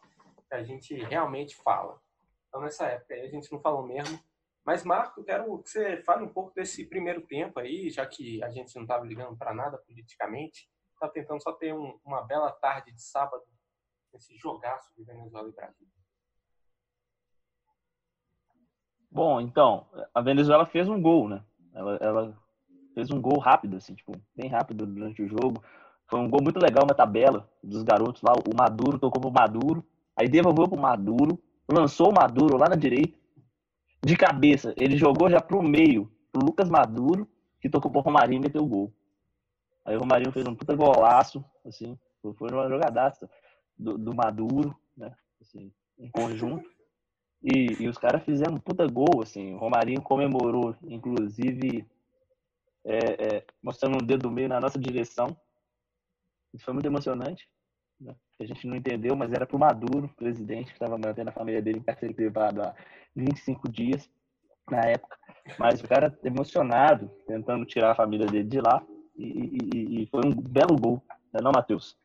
que 0.49 0.55
a 0.55 0.63
gente 0.63 0.95
realmente 0.95 1.57
fala. 1.57 2.01
Então, 2.49 2.61
nessa 2.61 2.87
época 2.87 3.15
aí, 3.15 3.23
a 3.23 3.29
gente 3.31 3.51
não 3.53 3.61
falou 3.61 3.85
mesmo. 3.87 4.19
Mas, 4.65 4.85
Marco, 4.85 5.21
eu 5.21 5.25
quero 5.25 5.59
que 5.63 5.71
você 5.71 6.03
fale 6.03 6.23
um 6.23 6.29
pouco 6.33 6.53
desse 6.55 6.85
primeiro 6.85 7.23
tempo 7.27 7.59
aí, 7.59 7.89
já 7.91 8.07
que 8.07 8.43
a 8.43 8.51
gente 8.51 8.75
não 8.77 8.83
estava 8.83 9.05
ligando 9.07 9.37
para 9.37 9.55
nada 9.55 9.79
politicamente. 9.79 10.69
Tá 10.99 11.09
tentando 11.09 11.43
só 11.43 11.53
ter 11.53 11.73
um- 11.75 11.99
uma 12.05 12.23
bela 12.23 12.53
tarde 12.53 12.93
de 12.93 13.03
sábado 13.03 13.43
nesse 14.13 14.37
jogaço 14.37 14.93
de 14.97 15.05
Venezuela 15.05 15.49
e 15.49 15.53
Brasil. 15.53 15.87
Bom, 19.11 19.41
então, 19.41 19.87
a 20.15 20.21
Venezuela 20.21 20.65
fez 20.65 20.89
um 20.89 21.01
gol, 21.01 21.29
né? 21.29 21.43
Ela, 21.75 21.97
ela 21.97 22.39
fez 22.95 23.11
um 23.11 23.21
gol 23.21 23.39
rápido, 23.39 23.77
assim, 23.77 23.95
tipo, 23.95 24.13
bem 24.37 24.49
rápido 24.49 24.87
durante 24.87 25.23
o 25.23 25.29
jogo. 25.29 25.63
Foi 26.07 26.21
um 26.21 26.29
gol 26.29 26.41
muito 26.43 26.61
legal, 26.61 26.85
uma 26.85 26.95
tabela 26.95 27.49
dos 27.63 27.83
garotos 27.83 28.23
lá. 28.23 28.33
O 28.33 28.57
Maduro 28.57 28.99
tocou 28.99 29.21
pro 29.21 29.33
Maduro, 29.33 29.85
aí 30.17 30.29
devolveu 30.29 30.69
pro 30.69 30.79
Maduro, 30.79 31.39
lançou 31.69 32.11
o 32.11 32.15
Maduro 32.15 32.57
lá 32.57 32.69
na 32.69 32.77
direita, 32.77 33.19
de 34.05 34.17
cabeça. 34.17 34.75
Ele 34.77 34.97
jogou 34.97 35.29
já 35.29 35.41
pro 35.41 35.63
meio, 35.63 36.11
pro 36.33 36.45
Lucas 36.45 36.69
Maduro, 36.69 37.29
que 37.61 37.69
tocou 37.69 37.91
pro 37.91 38.01
Romarinho 38.01 38.41
e 38.41 38.43
meteu 38.43 38.63
o 38.63 38.67
gol. 38.67 38.93
Aí 39.85 39.97
o 39.97 40.01
Romarinho 40.01 40.33
fez 40.33 40.47
um 40.47 40.55
puta 40.55 40.75
golaço, 40.77 41.45
assim, 41.65 41.99
foi 42.21 42.51
uma 42.51 42.69
jogadaça 42.69 43.29
do, 43.81 43.97
do 43.99 44.15
Maduro, 44.15 44.77
né? 44.97 45.15
Assim, 45.41 45.73
em 45.99 46.11
conjunto. 46.11 46.69
E, 47.43 47.83
e 47.83 47.89
os 47.89 47.97
caras 47.97 48.23
fizeram 48.23 48.55
um 48.55 48.61
puta 48.61 48.87
gol, 48.87 49.23
assim. 49.23 49.55
O 49.55 49.59
Romarinho 49.59 50.03
comemorou, 50.03 50.77
inclusive, 50.83 51.87
é, 52.85 53.37
é, 53.37 53.45
mostrando 53.63 54.03
um 54.03 54.07
dedo 54.07 54.31
meio 54.31 54.49
na 54.49 54.61
nossa 54.61 54.79
direção. 54.79 55.35
Isso 56.53 56.65
foi 56.65 56.75
muito 56.75 56.87
emocionante. 56.87 57.49
né? 57.99 58.15
a 58.39 58.45
gente 58.45 58.67
não 58.67 58.77
entendeu, 58.77 59.17
mas 59.17 59.33
era 59.33 59.47
pro 59.47 59.59
Maduro, 59.59 60.09
presidente, 60.17 60.67
que 60.67 60.73
estava 60.73 60.99
mantendo 60.99 61.31
a 61.31 61.33
família 61.33 61.63
dele 61.63 61.79
em 61.79 61.83
cárcere 61.83 62.13
privado 62.15 62.63
há 62.63 62.75
25 63.15 63.71
dias 63.71 64.09
na 64.71 64.81
época. 64.83 65.19
Mas 65.59 65.81
o 65.81 65.89
cara 65.89 66.17
emocionado, 66.23 67.09
tentando 67.27 67.65
tirar 67.65 67.93
a 67.93 67.95
família 67.95 68.27
dele 68.27 68.45
de 68.45 68.61
lá, 68.61 68.83
e, 69.17 69.25
e- 69.25 70.03
e 70.03 70.07
foi 70.07 70.21
um 70.25 70.31
belo 70.31 70.77
gol, 70.77 71.03
não 71.33 71.41
é 71.41 71.43
não, 71.43 71.53
Matheus? 71.53 72.00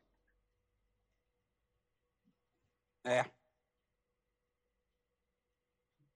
É. 3.06 3.24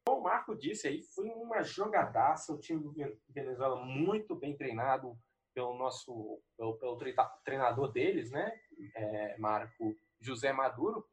Como 0.04 0.20
o 0.20 0.22
Marco 0.24 0.56
disse 0.56 0.88
aí, 0.88 1.02
foi 1.02 1.28
uma 1.30 1.62
jogadaça. 1.62 2.52
O 2.52 2.58
time 2.58 2.82
do 2.82 2.90
Ven- 2.90 3.16
Venezuela 3.28 3.76
muito 3.76 4.34
bem 4.34 4.56
treinado 4.56 5.16
pelo 5.54 5.76
nosso 5.76 6.42
pelo, 6.56 6.76
pelo 6.78 6.98
treinador 7.44 7.92
deles, 7.92 8.32
né? 8.32 8.60
É, 8.94 9.38
Marco 9.38 9.96
José 10.18 10.52
Maduro, 10.52 11.08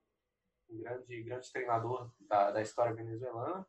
um 0.69 0.79
grande, 0.79 1.23
grande 1.23 1.51
treinador 1.51 2.11
da, 2.21 2.51
da 2.51 2.61
história 2.61 2.93
venezuelana, 2.93 3.67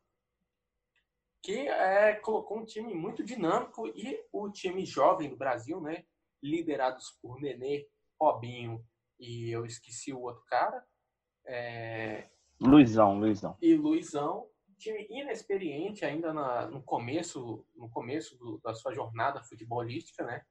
que 1.43 1.67
é, 1.67 2.15
colocou 2.15 2.57
um 2.57 2.65
time 2.65 2.93
muito 2.95 3.23
dinâmico 3.23 3.87
e 3.87 4.25
o 4.31 4.49
time 4.49 4.83
jovem 4.83 5.29
do 5.29 5.37
Brasil, 5.37 5.79
né? 5.79 6.05
Liderados 6.41 7.11
por 7.21 7.39
Nenê, 7.39 7.87
Robinho 8.19 8.83
e 9.19 9.51
eu 9.51 9.65
esqueci 9.65 10.11
o 10.11 10.21
outro 10.21 10.43
cara. 10.45 10.83
É, 11.51 12.29
Luizão, 12.61 13.17
Luizão. 13.19 13.57
e 13.59 13.73
Luizão, 13.75 14.47
time 14.77 15.07
inexperiente 15.09 16.05
ainda 16.05 16.31
na- 16.31 16.67
no 16.67 16.81
começo, 16.83 17.65
no 17.75 17.89
começo 17.89 18.37
do- 18.37 18.59
da 18.59 18.73
sua 18.75 18.93
jornada 18.93 19.41
futebolística, 19.41 20.23
né? 20.23 20.45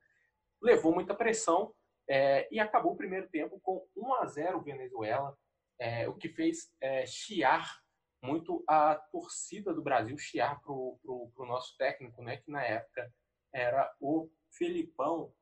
Levou 0.61 0.93
muita 0.93 1.15
pressão 1.15 1.73
é, 2.11 2.49
e 2.51 2.59
acabou 2.59 2.93
o 2.93 2.97
primeiro 2.97 3.29
tempo 3.29 3.61
com 3.61 3.87
1 3.95 4.15
a 4.15 4.27
0 4.27 4.61
Venezuela, 4.63 5.37
é, 5.79 6.09
o 6.09 6.15
que 6.15 6.29
fez 6.29 6.73
é, 6.81 7.07
chiar 7.07 7.81
muito 8.21 8.65
a 8.67 8.97
torcida 9.13 9.73
do 9.73 9.83
Brasil, 9.83 10.17
chiar 10.19 10.61
pro, 10.63 10.99
pro, 11.03 11.31
pro 11.35 11.47
nosso 11.47 11.77
técnico, 11.77 12.21
né? 12.23 12.39
Que 12.39 12.51
na 12.51 12.65
época 12.65 13.13
era 13.55 13.95
o 14.01 14.29
Felipão, 14.51 15.33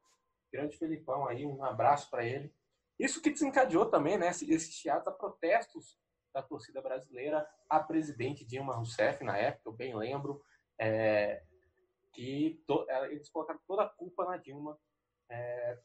grande 0.53 0.77
Felipão 0.77 1.27
aí, 1.27 1.47
um 1.47 1.65
abraço 1.65 2.11
para 2.11 2.27
ele. 2.27 2.53
Isso 2.99 3.21
que 3.21 3.31
desencadeou 3.31 3.87
também, 3.87 4.17
né? 4.19 4.29
Esse, 4.29 4.51
esse 4.51 4.73
chiado 4.73 5.09
a 5.09 5.13
protestos 5.13 5.99
da 6.33 6.43
torcida 6.43 6.81
brasileira 6.83 7.49
a 7.69 7.81
presidente 7.81 8.45
Dilma 8.45 8.75
Rousseff, 8.75 9.23
na 9.25 9.37
época, 9.37 9.69
eu 9.69 9.73
bem 9.73 9.95
lembro, 9.97 10.43
é, 10.79 11.43
que 12.13 12.63
to- 12.67 12.87
ela- 12.89 13.09
eles 13.11 13.29
colocaram 13.31 13.61
toda 13.67 13.83
a 13.83 13.89
culpa 13.89 14.25
na 14.25 14.37
Dilma 14.37 14.79
é, 15.29 15.79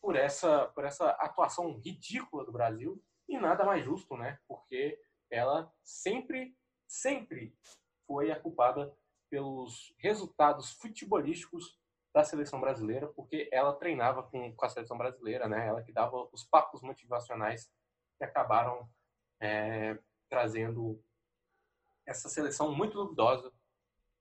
por, 0.00 0.16
essa, 0.16 0.66
por 0.68 0.84
essa 0.84 1.10
atuação 1.10 1.72
ridícula 1.78 2.44
do 2.44 2.52
Brasil 2.52 3.02
e 3.28 3.38
nada 3.38 3.64
mais 3.64 3.84
justo, 3.84 4.16
né? 4.16 4.38
Porque 4.48 5.00
ela 5.30 5.72
sempre, 5.84 6.56
sempre 6.86 7.56
foi 8.06 8.30
a 8.30 8.40
culpada 8.40 8.92
pelos 9.28 9.94
resultados 9.98 10.72
futebolísticos 10.72 11.78
da 12.12 12.24
seleção 12.24 12.60
brasileira, 12.60 13.06
porque 13.08 13.48
ela 13.52 13.72
treinava 13.72 14.22
com, 14.22 14.54
com 14.54 14.64
a 14.64 14.68
seleção 14.68 14.98
brasileira, 14.98 15.48
né? 15.48 15.68
Ela 15.68 15.82
que 15.82 15.92
dava 15.92 16.28
os 16.32 16.44
papos 16.44 16.82
motivacionais 16.82 17.70
que 18.18 18.24
acabaram 18.24 18.88
é, 19.40 19.98
trazendo 20.28 21.00
essa 22.06 22.28
seleção 22.28 22.74
muito 22.74 22.94
duvidosa. 22.94 23.52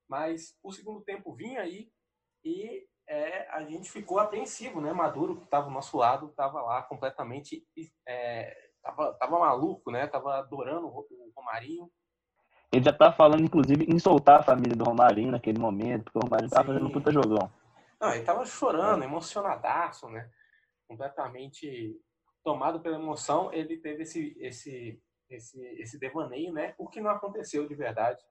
Mas 0.08 0.56
o 0.64 0.72
segundo 0.72 1.02
tempo 1.02 1.34
vinha 1.34 1.62
aí 1.62 1.92
e 2.44 2.88
é, 3.08 3.48
a 3.50 3.64
gente 3.64 3.92
ficou 3.92 4.20
apreensivo, 4.20 4.80
né? 4.82 4.94
Maduro, 4.94 5.38
que 5.38 5.44
estava 5.44 5.66
ao 5.66 5.72
nosso 5.72 5.98
lado, 5.98 6.28
estava 6.28 6.62
lá 6.62 6.82
completamente. 6.84 7.66
É, 8.08 8.70
tava, 8.84 9.14
tava 9.14 9.40
maluco, 9.40 9.92
né? 9.92 10.08
Tava 10.08 10.38
adorando 10.38 10.86
o 10.88 10.90
Ro- 10.90 11.08
o 11.10 11.32
Romarinho. 11.36 11.92
Ele 12.72 12.84
já 12.86 12.94
tá 12.94 13.12
falando, 13.12 13.44
inclusive, 13.44 13.84
em 13.86 13.98
soltar 13.98 14.42
a 14.42 14.44
família 14.44 14.76
do 14.76 14.84
Romarinho 14.84 15.32
naquele 15.32 15.60
momento, 15.60 16.04
porque 16.04 16.20
o 16.20 16.22
Romarinho 16.22 16.50
Sim. 16.50 16.56
fazendo 16.56 16.86
um 16.86 16.92
puta 16.92 17.12
jogão. 17.12 17.52
Não, 18.00 18.14
ele 18.14 18.24
tava 18.24 18.46
chorando, 18.46 19.04
emocionadaço, 19.04 20.10
né? 20.10 20.30
Completamente 20.88 22.00
tomado 22.44 22.80
pela 22.80 22.98
emoção. 22.98 23.52
Ele 23.54 23.78
teve 23.78 24.04
esse, 24.04 24.38
esse, 24.40 25.02
esse, 25.30 25.62
esse 25.80 26.00
devaneio, 26.00 26.54
né? 26.54 26.74
O 26.78 26.88
que 26.88 27.02
não 27.02 27.12
aconteceu 27.12 27.68
de 27.68 27.76
verdade. 27.76 28.22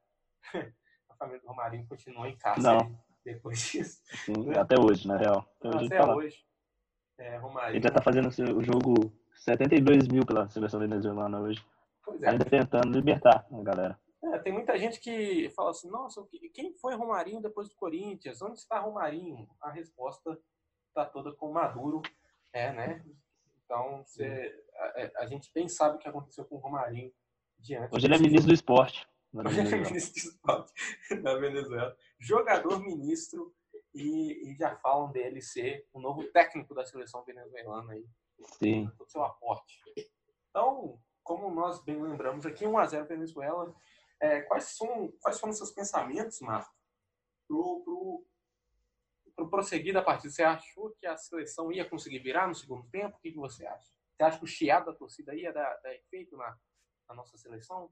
A 1.11 1.15
família 1.15 1.41
do 1.41 1.49
Romarinho 1.49 1.87
continuou 1.87 2.27
em 2.27 2.37
cárcere 2.37 2.95
depois 3.25 3.61
disso. 3.71 4.01
Sim, 4.25 4.51
até 4.57 4.77
hoje, 4.79 5.07
na 5.07 5.17
real. 5.17 5.47
Até 5.59 5.69
hoje, 5.69 5.79
ele 5.79 5.87
Até 5.87 5.99
tá 5.99 6.15
hoje. 6.15 6.45
É, 7.19 7.37
Romarinho. 7.39 7.77
Ele 7.77 7.83
já 7.83 7.91
tá 7.91 8.03
fazendo 8.03 8.29
o 8.29 8.63
jogo 8.63 9.13
72 9.37 10.09
mil 10.09 10.25
pela 10.25 10.49
seleção 10.49 10.81
venezuelana 10.81 11.41
hoje. 11.41 11.65
Pois 12.05 12.23
é. 12.23 12.31
Ainda 12.31 12.45
tentando 12.45 12.93
libertar 12.95 13.47
a 13.51 13.63
galera. 13.63 13.99
É, 14.25 14.39
tem 14.39 14.53
muita 14.53 14.77
gente 14.77 14.99
que 14.99 15.49
fala 15.51 15.71
assim, 15.71 15.89
nossa, 15.89 16.27
quem 16.53 16.75
foi 16.75 16.95
Romarinho 16.95 17.41
depois 17.41 17.69
do 17.69 17.77
Corinthians? 17.77 18.43
Onde 18.43 18.59
está 18.59 18.79
Romarinho? 18.81 19.49
A 19.61 19.71
resposta 19.71 20.39
está 20.89 21.05
toda 21.05 21.33
com 21.33 21.53
Maduro, 21.53 22.03
é, 22.53 22.73
né? 22.73 23.05
Então, 23.65 24.03
você, 24.05 24.65
a, 24.75 25.23
a 25.23 25.27
gente 25.27 25.53
bem 25.55 25.69
sabe 25.69 25.97
o 25.97 25.99
que 25.99 26.09
aconteceu 26.09 26.45
com 26.45 26.57
o 26.57 26.59
Romarinho 26.59 27.13
diante. 27.59 27.95
Hoje 27.95 28.07
ele 28.07 28.15
é 28.15 28.19
ministro 28.19 28.49
do 28.49 28.55
esporte. 28.55 29.07
na 29.33 29.49
Hoje 29.49 29.61
ele 29.61 29.75
é 29.75 29.79
ministro 29.79 30.15
de 30.15 30.29
esporte 30.29 30.73
da 31.23 31.35
Venezuela. 31.37 31.97
Jogador 32.19 32.81
ministro 32.81 33.55
e, 33.95 34.51
e 34.51 34.55
já 34.57 34.77
falam 34.77 35.13
dele 35.13 35.41
ser 35.41 35.87
o 35.93 36.01
novo 36.01 36.25
técnico 36.33 36.75
da 36.75 36.85
seleção 36.85 37.23
venezuelana 37.25 37.93
aí, 37.93 38.07
Sim. 38.59 38.91
o 38.99 39.07
seu 39.07 39.23
aporte. 39.23 39.79
Então, 40.51 40.99
como 41.23 41.51
nós 41.55 41.83
bem 41.85 42.01
lembramos 42.03 42.47
aqui, 42.47 42.65
1x0 42.65 43.07
Venezuela. 43.07 43.75
É, 44.21 44.41
quais, 44.43 44.65
são, 44.77 45.13
quais 45.21 45.39
foram 45.39 45.53
seus 45.53 45.71
pensamentos, 45.71 46.41
Marco, 46.41 46.75
pro, 47.47 47.83
pro, 47.85 48.27
pro 49.37 49.49
prosseguir 49.51 49.95
da 49.95 50.03
partida? 50.03 50.33
Você 50.33 50.43
achou 50.43 50.91
que 50.99 51.07
a 51.07 51.17
seleção 51.17 51.71
ia 51.71 51.89
conseguir 51.89 52.19
virar 52.19 52.49
no 52.49 52.55
segundo 52.55 52.89
tempo? 52.91 53.17
O 53.17 53.21
que, 53.21 53.31
que 53.33 53.39
você 53.39 53.65
acha? 53.67 53.89
Você 54.17 54.23
acha 54.25 54.39
que 54.39 54.45
o 54.45 54.49
chiado 54.49 54.87
da 54.87 54.93
torcida 54.93 55.35
ia 55.35 55.53
dar, 55.53 55.77
dar 55.83 55.95
efeito 55.95 56.37
na, 56.37 56.57
na 57.09 57.15
nossa 57.15 57.37
seleção? 57.39 57.89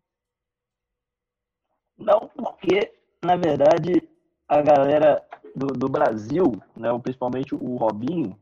Não, 1.96 2.28
porque, 2.28 2.92
na 3.24 3.36
verdade, 3.36 4.08
a 4.48 4.60
galera 4.60 5.26
do, 5.54 5.68
do 5.68 5.88
Brasil, 5.88 6.52
né, 6.76 6.88
principalmente 7.02 7.54
o 7.54 7.76
Robinho, 7.76 8.38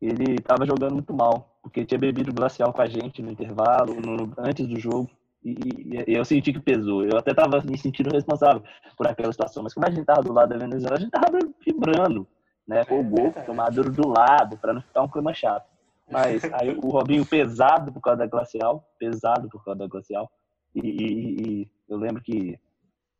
ele 0.00 0.40
tava 0.40 0.66
jogando 0.66 0.94
muito 0.94 1.14
mal, 1.14 1.58
porque 1.62 1.84
tinha 1.84 1.98
bebido 1.98 2.32
glacial 2.32 2.72
com 2.72 2.80
a 2.82 2.86
gente 2.88 3.22
no 3.22 3.30
intervalo, 3.30 3.94
no- 4.00 4.34
antes 4.38 4.66
do 4.66 4.80
jogo, 4.80 5.08
e, 5.44 5.50
e- 5.52 6.04
eu 6.16 6.24
senti 6.24 6.52
que 6.52 6.60
pesou. 6.60 7.04
Eu 7.04 7.16
até 7.18 7.32
tava 7.34 7.60
me 7.62 7.76
sentindo 7.78 8.10
responsável 8.12 8.62
por 8.96 9.06
aquela 9.06 9.32
situação, 9.32 9.62
mas 9.62 9.74
como 9.74 9.86
a 9.86 9.90
gente 9.90 10.04
tava 10.04 10.22
do 10.22 10.32
lado 10.32 10.48
da 10.50 10.58
Venezuela, 10.58 10.96
a 10.96 11.00
gente 11.00 11.10
tava 11.10 11.38
vibrando, 11.64 12.26
né, 12.66 12.84
com 12.84 13.00
o 13.00 13.04
gol, 13.04 13.32
com 13.32 13.52
o 13.52 13.56
Maduro 13.56 13.90
do 13.90 14.08
lado, 14.08 14.56
para 14.58 14.72
não 14.72 14.80
ficar 14.82 15.02
um 15.02 15.08
clima 15.08 15.34
chato. 15.34 15.66
Mas 16.10 16.44
aí 16.52 16.70
o 16.82 16.88
Robinho 16.88 17.24
pesado 17.26 17.92
por 17.92 18.00
causa 18.00 18.18
da 18.18 18.26
glacial, 18.26 18.84
pesado 18.98 19.48
por 19.48 19.64
causa 19.64 19.78
da 19.80 19.86
glacial, 19.86 20.30
e, 20.74 20.80
e- 20.80 21.42
e 21.62 21.70
eu 21.88 21.96
lembro 21.98 22.22
que 22.22 22.58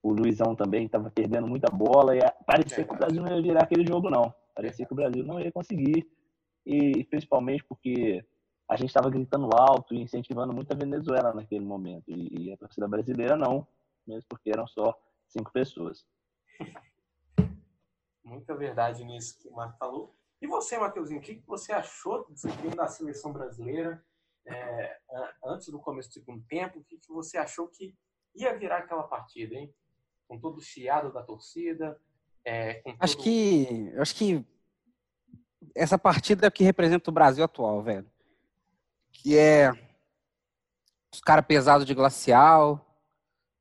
o 0.03 0.13
Luizão 0.13 0.55
também 0.55 0.87
estava 0.87 1.11
perdendo 1.11 1.47
muita 1.47 1.71
bola 1.71 2.17
e 2.17 2.21
parecia 2.45 2.85
que 2.85 2.93
o 2.93 2.97
Brasil 2.97 3.23
não 3.23 3.35
ia 3.37 3.43
virar 3.43 3.63
aquele 3.63 3.87
jogo, 3.87 4.11
não. 4.11 4.35
Parecia 4.55 4.85
que 4.85 4.93
o 4.93 4.97
Brasil 4.97 5.25
não 5.25 5.39
ia 5.41 5.51
conseguir. 5.53 6.07
E 6.67 7.05
principalmente 7.05 7.65
porque 7.65 8.25
a 8.69 8.77
gente 8.77 8.89
estava 8.89 9.11
gritando 9.11 9.51
alto 9.55 9.95
e 9.95 10.01
incentivando 10.01 10.53
muito 10.53 10.73
a 10.73 10.77
Venezuela 10.77 11.33
naquele 11.35 11.65
momento. 11.65 12.05
E, 12.11 12.47
e 12.49 12.53
a 12.53 12.57
torcida 12.57 12.89
brasileira 12.89 13.37
não, 13.37 13.67
mesmo 14.07 14.25
porque 14.29 14.51
eram 14.51 14.67
só 14.67 14.99
cinco 15.29 15.53
pessoas. 15.53 16.05
Muita 18.25 18.55
verdade 18.55 19.05
nisso 19.05 19.39
que 19.39 19.49
o 19.49 19.53
Marco 19.53 19.77
falou. 19.79 20.17
E 20.41 20.47
você, 20.47 20.79
Matheusinho, 20.79 21.21
o 21.21 21.23
que 21.23 21.43
você 21.47 21.73
achou 21.73 22.25
do 22.25 22.33
desempenho 22.33 22.75
da 22.75 22.87
seleção 22.89 23.33
brasileira 23.33 24.05
é, 24.47 24.99
antes 25.45 25.69
do 25.69 25.79
começo 25.79 26.09
do 26.09 26.13
segundo 26.15 26.43
tempo? 26.47 26.79
O 26.81 26.85
que 26.85 26.99
você 27.09 27.37
achou 27.37 27.69
que 27.69 27.95
ia 28.35 28.57
virar 28.57 28.79
aquela 28.79 29.03
partida, 29.05 29.55
hein? 29.55 29.73
Com 30.27 30.39
todo 30.41 30.59
o 30.59 30.63
chiado 30.63 31.13
da 31.13 31.23
torcida. 31.23 32.01
é, 32.45 32.75
com 32.75 32.95
Acho 32.99 33.17
todo- 33.17 33.25
que. 33.25 33.93
Acho 33.99 34.15
que 34.17 34.45
essa 35.77 35.97
partida 35.99 36.47
é 36.47 36.49
o 36.49 36.53
que 36.53 36.65
representa 36.65 37.09
o 37.11 37.13
Brasil 37.15 37.45
atual, 37.45 37.83
velho. 37.83 38.11
Que 39.13 39.37
é 39.37 39.73
os 41.13 41.21
caras 41.21 41.45
pesados 41.47 41.87
de 41.87 41.95
glacial, 41.95 42.85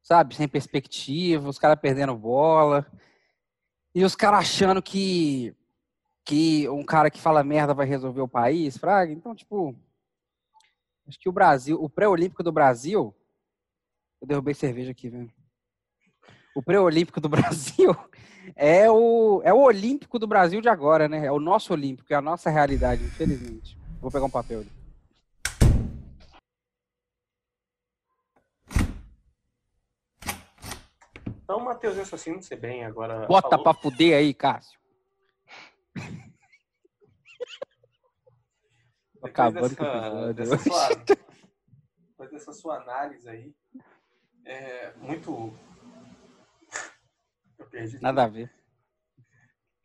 sabe? 0.01 0.35
Sem 0.35 0.47
perspectiva, 0.47 1.49
os 1.49 1.59
caras 1.59 1.79
perdendo 1.79 2.15
bola. 2.15 2.85
E 3.93 4.03
os 4.05 4.15
caras 4.15 4.39
achando 4.39 4.81
que, 4.81 5.53
que 6.23 6.67
um 6.69 6.83
cara 6.83 7.11
que 7.11 7.19
fala 7.19 7.43
merda 7.43 7.73
vai 7.73 7.85
resolver 7.85 8.21
o 8.21 8.27
país, 8.27 8.77
Fraga. 8.77 9.11
Então, 9.11 9.35
tipo. 9.35 9.75
Acho 11.07 11.19
que 11.19 11.27
o 11.27 11.31
Brasil, 11.31 11.81
o 11.81 11.89
pré-olímpico 11.89 12.43
do 12.43 12.51
Brasil. 12.51 13.13
Eu 14.21 14.27
derrubei 14.27 14.53
cerveja 14.53 14.91
aqui, 14.91 15.09
velho. 15.09 15.31
O 16.55 16.61
pré-olímpico 16.61 17.19
do 17.19 17.27
Brasil 17.29 17.95
é 18.55 18.89
o, 18.89 19.41
é 19.43 19.53
o 19.53 19.59
olímpico 19.59 20.17
do 20.19 20.27
Brasil 20.27 20.61
de 20.61 20.69
agora, 20.69 21.09
né? 21.09 21.25
É 21.25 21.31
o 21.31 21.39
nosso 21.39 21.73
olímpico, 21.73 22.13
é 22.13 22.15
a 22.15 22.21
nossa 22.21 22.49
realidade, 22.49 23.03
infelizmente. 23.03 23.77
Vou 23.99 24.11
pegar 24.11 24.25
um 24.25 24.29
papel 24.29 24.59
ali. 24.59 24.80
Então, 31.51 31.59
Matheus 31.65 31.97
Assassino, 31.99 32.41
você 32.41 32.55
bem 32.55 32.85
agora. 32.85 33.27
Bota 33.27 33.49
falou. 33.49 33.63
pra 33.63 33.73
fuder 33.73 34.17
aí, 34.17 34.33
Cássio. 34.33 34.79
Acabando 39.21 39.75
com 39.75 39.83
o 39.83 40.33
dessa, 40.33 40.55
episódio 40.55 40.55
dessa 40.55 40.57
sua, 40.57 40.87
depois 42.07 42.31
dessa 42.31 42.53
sua 42.53 42.77
análise 42.77 43.27
aí, 43.27 43.53
é 44.45 44.93
muito. 44.93 45.53
Eu 47.59 47.65
perdi. 47.65 48.01
Nada 48.01 48.23
a 48.23 48.27
ver. 48.29 48.49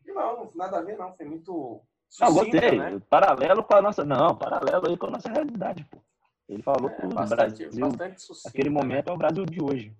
Não, 0.05 0.49
nada 0.55 0.77
a 0.77 0.81
ver, 0.81 0.97
não. 0.97 1.13
Foi 1.17 1.25
muito. 1.25 1.81
Não, 2.21 2.27
sucinta, 2.31 2.61
gostei. 2.61 2.79
né? 2.79 2.97
Paralelo 3.09 3.61
com 3.61 3.75
a 3.75 3.81
nossa. 3.81 4.05
Não, 4.05 4.37
paralelo 4.37 4.87
aí 4.87 4.95
com 4.95 5.07
a 5.07 5.11
nossa 5.11 5.27
realidade, 5.29 5.83
pô. 5.83 6.01
Ele 6.47 6.63
falou 6.63 6.89
que 6.89 7.01
É, 7.01 7.05
o 7.05 7.09
bastante, 7.09 7.57
Brasil, 7.65 7.89
bastante 7.89 8.21
sucinta. 8.21 8.47
aquele 8.47 8.69
né? 8.69 8.73
momento 8.73 9.09
é 9.09 9.11
o 9.11 9.17
Brasil 9.17 9.45
de 9.45 9.61
hoje. 9.61 9.93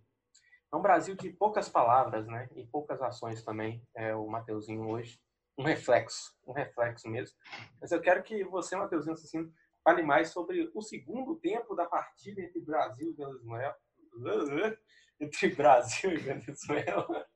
É 0.71 0.75
um 0.75 0.81
Brasil 0.81 1.15
de 1.15 1.29
poucas 1.31 1.69
palavras, 1.69 2.27
né? 2.27 2.49
E 2.55 2.65
poucas 2.65 3.01
ações 3.01 3.43
também. 3.43 3.81
É 3.95 4.13
o 4.13 4.27
Mateuzinho 4.27 4.87
hoje. 4.89 5.19
Um 5.57 5.63
reflexo, 5.63 6.35
um 6.45 6.51
reflexo 6.51 7.09
mesmo. 7.09 7.35
Mas 7.81 7.91
eu 7.91 8.01
quero 8.01 8.21
que 8.21 8.43
você, 8.43 8.75
Mateuzinho 8.75 9.13
Assassino, 9.13 9.51
fale 9.83 10.03
mais 10.03 10.29
sobre 10.29 10.69
o 10.75 10.81
segundo 10.81 11.35
tempo 11.37 11.73
da 11.73 11.85
partida 11.85 12.41
entre 12.41 12.59
Brasil 12.59 13.09
e 13.09 13.13
Venezuela. 13.13 13.75
Entre 15.19 15.49
Brasil 15.55 16.13
e 16.13 16.17
Venezuela. 16.17 17.27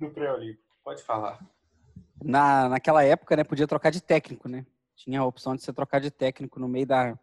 No 0.00 0.10
pré-olímpico. 0.14 0.64
Pode 0.82 1.02
falar. 1.02 1.38
Na, 2.22 2.70
naquela 2.70 3.04
época, 3.04 3.36
né, 3.36 3.44
podia 3.44 3.66
trocar 3.66 3.90
de 3.90 4.00
técnico, 4.00 4.48
né? 4.48 4.64
Tinha 4.96 5.20
a 5.20 5.26
opção 5.26 5.54
de 5.54 5.62
você 5.62 5.74
trocar 5.74 6.00
de 6.00 6.10
técnico 6.10 6.58
no 6.58 6.66
meio 6.66 6.86
da, 6.86 7.18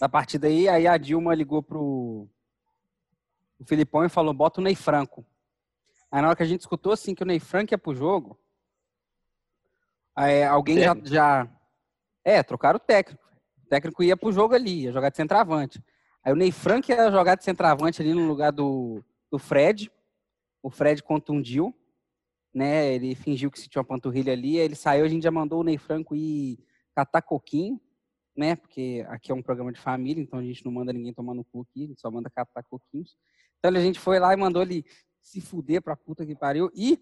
da 0.00 0.08
partida 0.08 0.46
aí. 0.46 0.68
Aí 0.68 0.86
a 0.86 0.96
Dilma 0.96 1.34
ligou 1.34 1.62
pro 1.62 2.28
o 3.58 3.64
Filipão 3.64 4.04
e 4.04 4.08
falou: 4.08 4.34
bota 4.34 4.60
o 4.60 4.64
Ney 4.64 4.74
Franco. 4.74 5.24
Aí 6.10 6.20
na 6.20 6.28
hora 6.28 6.36
que 6.36 6.42
a 6.42 6.46
gente 6.46 6.60
escutou 6.60 6.92
assim 6.92 7.14
que 7.14 7.22
o 7.22 7.26
Ney 7.26 7.40
Franco 7.40 7.72
ia 7.72 7.78
pro 7.78 7.94
jogo, 7.94 8.38
aí 10.14 10.44
alguém 10.44 10.80
já, 10.80 10.96
já. 11.04 11.48
É, 12.24 12.42
trocaram 12.42 12.76
o 12.76 12.80
técnico. 12.80 13.22
O 13.64 13.66
técnico 13.66 14.02
ia 14.02 14.16
pro 14.16 14.32
jogo 14.32 14.54
ali, 14.54 14.82
ia 14.82 14.92
jogar 14.92 15.10
de 15.10 15.16
centroavante. 15.16 15.82
Aí 16.22 16.32
o 16.32 16.36
Ney 16.36 16.52
Franco 16.52 16.90
ia 16.90 17.10
jogar 17.10 17.34
de 17.34 17.44
centroavante 17.44 18.00
ali 18.00 18.14
no 18.14 18.26
lugar 18.26 18.50
do, 18.50 19.04
do 19.30 19.38
Fred. 19.38 19.90
O 20.62 20.70
Fred 20.70 21.02
contundiu 21.02 21.74
né? 22.54 22.94
Ele 22.94 23.14
fingiu 23.14 23.50
que 23.50 23.58
se 23.58 23.68
tinha 23.68 23.80
uma 23.80 23.86
panturrilha 23.86 24.32
ali, 24.32 24.58
aí 24.58 24.64
ele 24.64 24.76
saiu, 24.76 25.04
a 25.04 25.08
gente 25.08 25.24
já 25.24 25.30
mandou 25.30 25.60
o 25.60 25.64
Ney 25.64 25.76
Franco 25.76 26.14
ir 26.14 26.58
catar 26.94 27.20
coquinho, 27.20 27.80
né? 28.36 28.56
Porque 28.56 29.04
aqui 29.08 29.30
é 29.30 29.34
um 29.34 29.42
programa 29.42 29.72
de 29.72 29.80
família, 29.80 30.22
então 30.22 30.38
a 30.38 30.42
gente 30.42 30.64
não 30.64 30.72
manda 30.72 30.92
ninguém 30.92 31.12
tomar 31.14 31.34
no 31.34 31.44
cu 31.44 31.62
aqui, 31.62 31.84
a 31.84 31.86
gente 31.88 32.00
só 32.00 32.10
manda 32.10 32.30
catar 32.30 32.62
coquinhos. 32.64 33.16
Então 33.58 33.70
a 33.74 33.80
gente 33.80 33.98
foi 34.00 34.18
lá 34.18 34.32
e 34.32 34.36
mandou 34.36 34.62
ele 34.62 34.84
se 35.20 35.40
fuder 35.40 35.80
pra 35.82 35.96
puta 35.96 36.24
que 36.26 36.34
pariu. 36.34 36.70
E, 36.74 36.98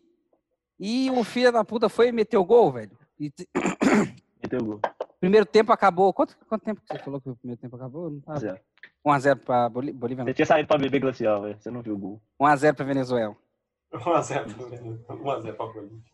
e 0.79 1.11
o 1.11 1.25
filho 1.25 1.51
da 1.53 1.65
puta 1.65 1.89
foi 1.89 2.09
e 2.09 2.13
meteu 2.13 2.45
gol, 2.45 2.71
velho. 2.73 2.97
E 3.19 3.31
te- 3.31 3.49
Meteu 4.43 4.65
gol. 4.65 4.81
primeiro 5.21 5.47
tempo 5.47 5.73
acabou. 5.73 6.13
Quanto, 6.13 6.37
quanto 6.47 6.63
tempo 6.65 6.81
que 6.81 6.87
você 6.89 6.99
falou 7.03 7.21
que 7.21 7.29
o 7.31 7.37
primeiro 7.37 7.61
tempo 7.61 7.77
acabou? 7.77 8.11
Não 8.11 8.21
tava. 8.21 8.39
Zero. 8.41 8.61
1x0 9.07 9.37
pra 9.41 9.69
Boli- 9.69 9.93
Bolívia, 9.93 10.25
Você 10.25 10.31
não. 10.31 10.35
tinha 10.35 10.47
saído 10.47 10.69
pra 10.69 10.79
beber 10.79 11.01
glacial, 11.01 11.43
velho. 11.43 11.57
Você 11.61 11.71
não 11.71 11.83
viu 11.83 11.95
o 11.95 11.99
gol. 11.99 12.23
1x0 12.41 12.75
pra 12.75 12.85
Venezuela. 12.85 13.37
1x0 13.93 15.05
para 15.07 15.17
1x0 15.17 15.55
para 15.57 15.67
Bolívia. 15.67 16.12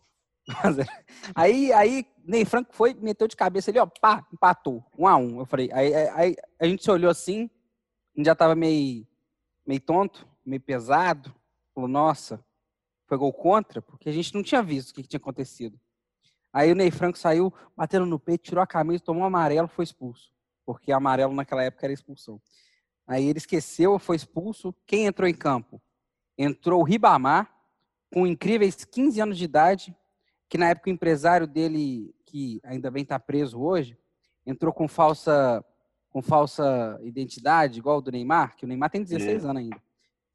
Aí, 1.35 1.73
aí, 1.73 2.07
Ney 2.25 2.45
Franco 2.45 2.75
foi, 2.75 2.95
meteu 2.95 3.29
de 3.29 3.37
cabeça 3.37 3.71
ali, 3.71 3.79
ó, 3.79 3.87
pá, 3.87 4.27
empatou. 4.33 4.85
Um 4.99 5.07
a 5.07 5.17
um. 5.17 5.41
Eu 5.41 5.47
falei, 5.47 5.71
aí- 5.73 5.95
aí 5.95 6.37
a 6.59 6.67
gente 6.67 6.83
se 6.83 6.91
olhou 6.91 7.11
assim, 7.11 7.51
a 8.15 8.19
gente 8.19 8.27
já 8.27 8.35
tava 8.35 8.55
meio, 8.55 9.07
meio 9.67 9.81
tonto, 9.81 10.27
meio 10.45 10.61
pesado. 10.61 11.35
Falou, 11.75 11.89
nossa, 11.89 12.45
foi 13.07 13.17
gol 13.19 13.33
contra? 13.33 13.81
Porque 13.83 14.09
a 14.09 14.13
gente 14.13 14.35
não 14.35 14.43
tinha 14.43 14.63
visto 14.63 14.91
o 14.91 14.95
que, 14.95 15.03
que 15.03 15.09
tinha 15.09 15.19
acontecido. 15.19 15.79
Aí 16.53 16.73
o 16.73 16.75
Ney 16.75 16.91
Franco 16.91 17.19
saiu, 17.19 17.53
batendo 17.77 18.07
no 18.07 18.19
peito, 18.19 18.45
tirou 18.45 18.63
a 18.63 18.67
camisa, 18.67 19.05
tomou 19.05 19.23
um 19.23 19.27
amarelo, 19.27 19.69
foi 19.69 19.85
expulso. 19.85 20.33
Porque 20.65 20.91
amarelo 20.93 21.35
naquela 21.35 21.63
época 21.63 21.87
era 21.87 21.93
expulsão. 21.93 22.41
Aí 23.07 23.27
ele 23.27 23.39
esqueceu, 23.39 23.99
foi 23.99 24.17
expulso. 24.17 24.75
Quem 24.87 25.07
entrou 25.07 25.29
em 25.29 25.35
campo? 25.35 25.81
Entrou 26.37 26.81
o 26.81 26.85
Ribamar, 26.85 27.55
com 28.13 28.27
incríveis 28.27 28.85
15 28.85 29.21
anos 29.21 29.39
de 29.39 29.45
idade, 29.45 29.97
que 30.49 30.57
na 30.59 30.71
época 30.71 30.91
o 30.91 30.93
empresário 30.93 31.47
dele, 31.47 32.15
que 32.25 32.61
ainda 32.65 32.91
bem 32.91 33.03
está 33.03 33.19
preso 33.19 33.61
hoje, 33.61 33.97
entrou 34.47 34.73
com 34.73 34.89
falsa, 34.89 35.65
com 36.11 36.23
falsa 36.23 36.99
identidade, 37.03 37.79
igual 37.79 37.99
o 37.99 38.01
do 38.03 38.11
Neymar, 38.13 38.57
que 38.57 38.65
o 38.65 38.69
Neymar 38.69 38.91
tem 38.91 39.03
16 39.03 39.45
anos 39.45 39.63
ainda. 39.63 39.77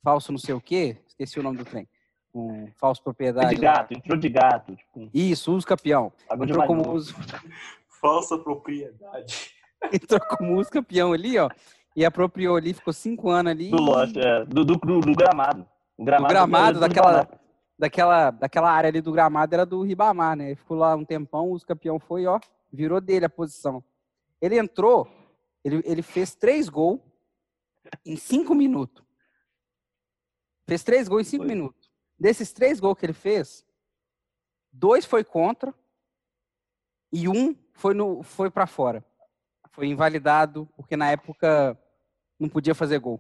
Falso 0.03 0.31
não 0.31 0.39
sei 0.39 0.53
o 0.53 0.61
quê, 0.61 0.97
esqueci 1.07 1.39
o 1.39 1.43
nome 1.43 1.57
do 1.57 1.65
trem. 1.65 1.87
Com 2.31 2.67
falsa 2.77 2.99
Foi 3.01 3.13
propriedade. 3.13 3.55
de 3.55 3.61
gato, 3.61 3.93
entrou 3.93 4.17
de 4.17 4.29
gato. 4.29 4.75
Tipo, 4.75 5.09
Isso, 5.13 5.53
uso 5.53 5.65
campeão. 5.65 6.11
de 6.37 6.43
Entrou 6.43 6.65
como 6.67 6.91
uso, 6.91 7.15
Falsa 8.01 8.37
propriedade. 8.37 9.51
entrou 9.93 10.19
como 10.19 10.59
uso 10.59 10.69
campeão 10.69 11.13
ali, 11.13 11.37
ó. 11.37 11.49
E 11.95 12.03
apropriou 12.03 12.55
ali, 12.55 12.73
ficou 12.73 12.91
cinco 12.91 13.29
anos 13.29 13.51
ali. 13.51 13.69
Do 13.69 13.77
é. 14.19 14.45
Do, 14.45 14.65
do, 14.65 14.75
do- 14.77 14.99
do 14.99 15.13
gramado. 15.15 15.65
O 15.95 16.03
gramado, 16.03 16.27
do 16.27 16.33
gramado. 16.33 16.79
daquela, 16.79 17.29
daquela 18.31 18.71
área 18.71 18.87
ali 18.89 19.01
do 19.01 19.11
gramado 19.11 19.53
era 19.53 19.65
do 19.65 19.81
Ribamar, 19.81 20.35
né? 20.35 20.47
Ele 20.47 20.55
ficou 20.55 20.77
lá 20.77 20.95
um 20.95 21.05
tempão, 21.05 21.51
o 21.51 21.59
campeão 21.59 21.99
foi, 21.99 22.25
ó, 22.25 22.39
virou 22.71 23.01
dele 23.01 23.25
a 23.25 23.29
posição. 23.29 23.83
Ele 24.41 24.57
entrou, 24.57 25.07
ele, 25.63 25.81
ele 25.85 26.01
fez 26.01 26.35
três 26.35 26.69
gols 26.69 26.99
em 28.05 28.15
cinco 28.15 28.53
minutos. 28.53 29.03
Fez 30.65 30.83
três 30.83 31.07
gols 31.07 31.21
em 31.27 31.29
cinco 31.29 31.45
Foi. 31.45 31.53
minutos. 31.53 31.91
Desses 32.17 32.53
três 32.53 32.79
gols 32.79 32.97
que 32.97 33.05
ele 33.05 33.13
fez, 33.13 33.65
dois 34.71 35.05
foi 35.05 35.23
contra 35.23 35.73
e 37.11 37.27
um 37.27 37.55
foi, 37.73 37.93
no, 37.93 38.23
foi 38.23 38.49
para 38.49 38.65
fora. 38.65 39.03
Foi 39.71 39.87
invalidado, 39.87 40.69
porque 40.75 40.95
na 40.95 41.11
época 41.11 41.77
não 42.39 42.47
podia 42.47 42.75
fazer 42.75 42.99
gol. 42.99 43.19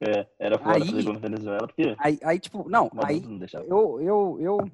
É, 0.00 0.28
era 0.38 0.58
fora 0.58 0.76
Aí- 0.76 0.90
fazer 0.90 1.12
na 1.12 1.18
Venezuela, 1.18 1.66
porque 1.66 1.96
Aí, 1.98 2.18
aí 2.22 2.38
tipo, 2.38 2.68
não, 2.68 2.90
aí 3.02 3.20
não 3.20 3.46
eu, 3.62 4.00
eu, 4.00 4.38
eu, 4.40 4.70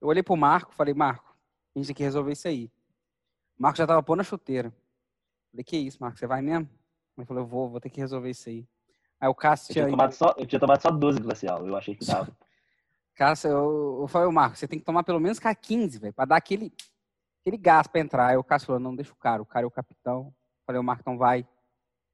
eu 0.00 0.08
olhei 0.08 0.22
pro 0.22 0.36
Marco, 0.36 0.74
falei, 0.74 0.92
Marco, 0.92 1.34
a 1.74 1.78
gente 1.78 1.86
tem 1.86 1.96
que 1.96 2.02
resolver 2.02 2.32
isso 2.32 2.46
aí. 2.48 2.70
O 3.58 3.62
Marco 3.62 3.78
já 3.78 3.86
tava 3.86 4.02
pondo 4.02 4.20
a 4.20 4.24
chuteira. 4.24 4.72
Falei, 5.50 5.64
que 5.64 5.76
isso, 5.76 5.98
Marco, 6.00 6.18
você 6.18 6.26
vai 6.26 6.42
mesmo? 6.42 6.68
Ele 7.16 7.26
falou, 7.26 7.42
eu 7.42 7.46
vou, 7.46 7.70
vou 7.70 7.80
ter 7.80 7.88
que 7.88 8.00
resolver 8.00 8.30
isso 8.30 8.48
aí. 8.48 8.68
Aí 9.20 9.28
o 9.28 9.34
Cássio 9.34 9.70
Eu 9.70 9.74
tinha, 9.74 9.84
tinha, 9.86 9.90
tomado 9.96 10.12
só, 10.12 10.34
eu 10.36 10.46
tinha 10.46 10.60
tomado 10.60 10.82
só 10.82 10.90
12 10.90 11.18
glacial, 11.20 11.66
eu 11.66 11.76
achei 11.76 11.94
que 11.94 12.04
dava. 12.04 12.30
Cássio, 13.16 13.50
eu, 13.50 13.98
eu 14.02 14.06
falei, 14.08 14.30
Marco, 14.30 14.56
você 14.56 14.68
tem 14.68 14.78
que 14.78 14.84
tomar 14.84 15.02
pelo 15.02 15.18
menos 15.18 15.40
K15, 15.40 15.98
velho, 15.98 16.12
pra 16.12 16.24
dar 16.26 16.36
aquele, 16.36 16.72
aquele 17.40 17.56
gás 17.56 17.86
pra 17.86 18.00
entrar. 18.00 18.28
Aí 18.28 18.36
o 18.36 18.44
Cássio 18.44 18.66
falou, 18.66 18.80
não, 18.80 18.94
deixa 18.94 19.12
o 19.12 19.16
cara, 19.16 19.42
o 19.42 19.46
cara 19.46 19.64
é 19.64 19.66
o 19.66 19.70
capitão. 19.70 20.32
Falei, 20.66 20.78
o 20.78 20.84
Marco, 20.84 21.00
então 21.00 21.16
vai, 21.16 21.48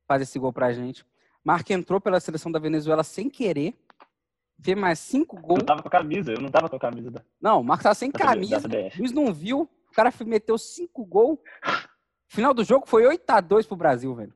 faz 0.06 0.22
esse 0.22 0.38
gol 0.38 0.52
pra 0.52 0.72
gente. 0.72 1.04
Marco 1.44 1.72
entrou 1.72 2.00
pela 2.00 2.18
seleção 2.18 2.50
da 2.50 2.58
Venezuela 2.58 3.04
sem 3.04 3.28
querer, 3.28 3.74
fez 4.60 4.76
mais 4.76 4.98
cinco 4.98 5.36
Eu 5.36 5.42
gols. 5.42 5.62
tava 5.62 5.82
com 5.82 5.88
a 5.88 5.90
camisa, 5.90 6.32
eu 6.32 6.40
não 6.40 6.50
tava 6.50 6.68
com 6.70 6.76
a 6.76 6.80
camisa 6.80 7.10
da, 7.10 7.22
Não, 7.40 7.60
o 7.60 7.64
Marco 7.64 7.82
tava 7.82 7.94
sem 7.94 8.10
da, 8.10 8.18
camisa. 8.18 8.66
O 8.66 8.90
juiz 8.96 9.12
não 9.12 9.32
viu, 9.32 9.68
o 9.90 9.92
cara 9.94 10.10
meteu 10.24 10.56
cinco 10.56 11.04
gols. 11.04 11.38
Final 12.28 12.54
do 12.54 12.64
jogo 12.64 12.88
foi 12.88 13.06
8 13.06 13.30
a 13.30 13.40
2 13.40 13.66
pro 13.66 13.76
Brasil, 13.76 14.14
velho. 14.14 14.34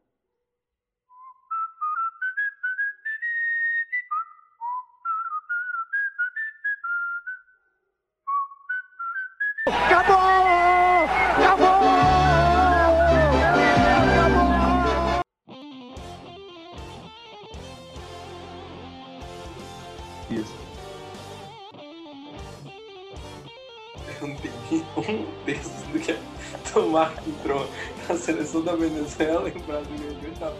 Seleção 29.08 29.42
da 29.44 29.48
Venezuela 29.48 29.48
e 29.48 29.58
o 29.58 29.62
Brasil 29.64 29.96
ganhou 30.20 30.34
tá 30.38 30.52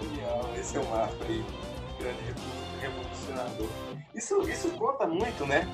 Genial, 0.00 0.50
esse 0.58 0.76
é 0.76 0.80
o 0.80 0.84
Marco 0.90 1.14
aí, 1.28 1.44
grande 1.98 2.18
revo- 2.26 2.40
revolucionador. 2.80 3.68
Isso, 4.14 4.40
isso 4.48 4.68
conta 4.70 5.06
muito, 5.06 5.46
né? 5.46 5.68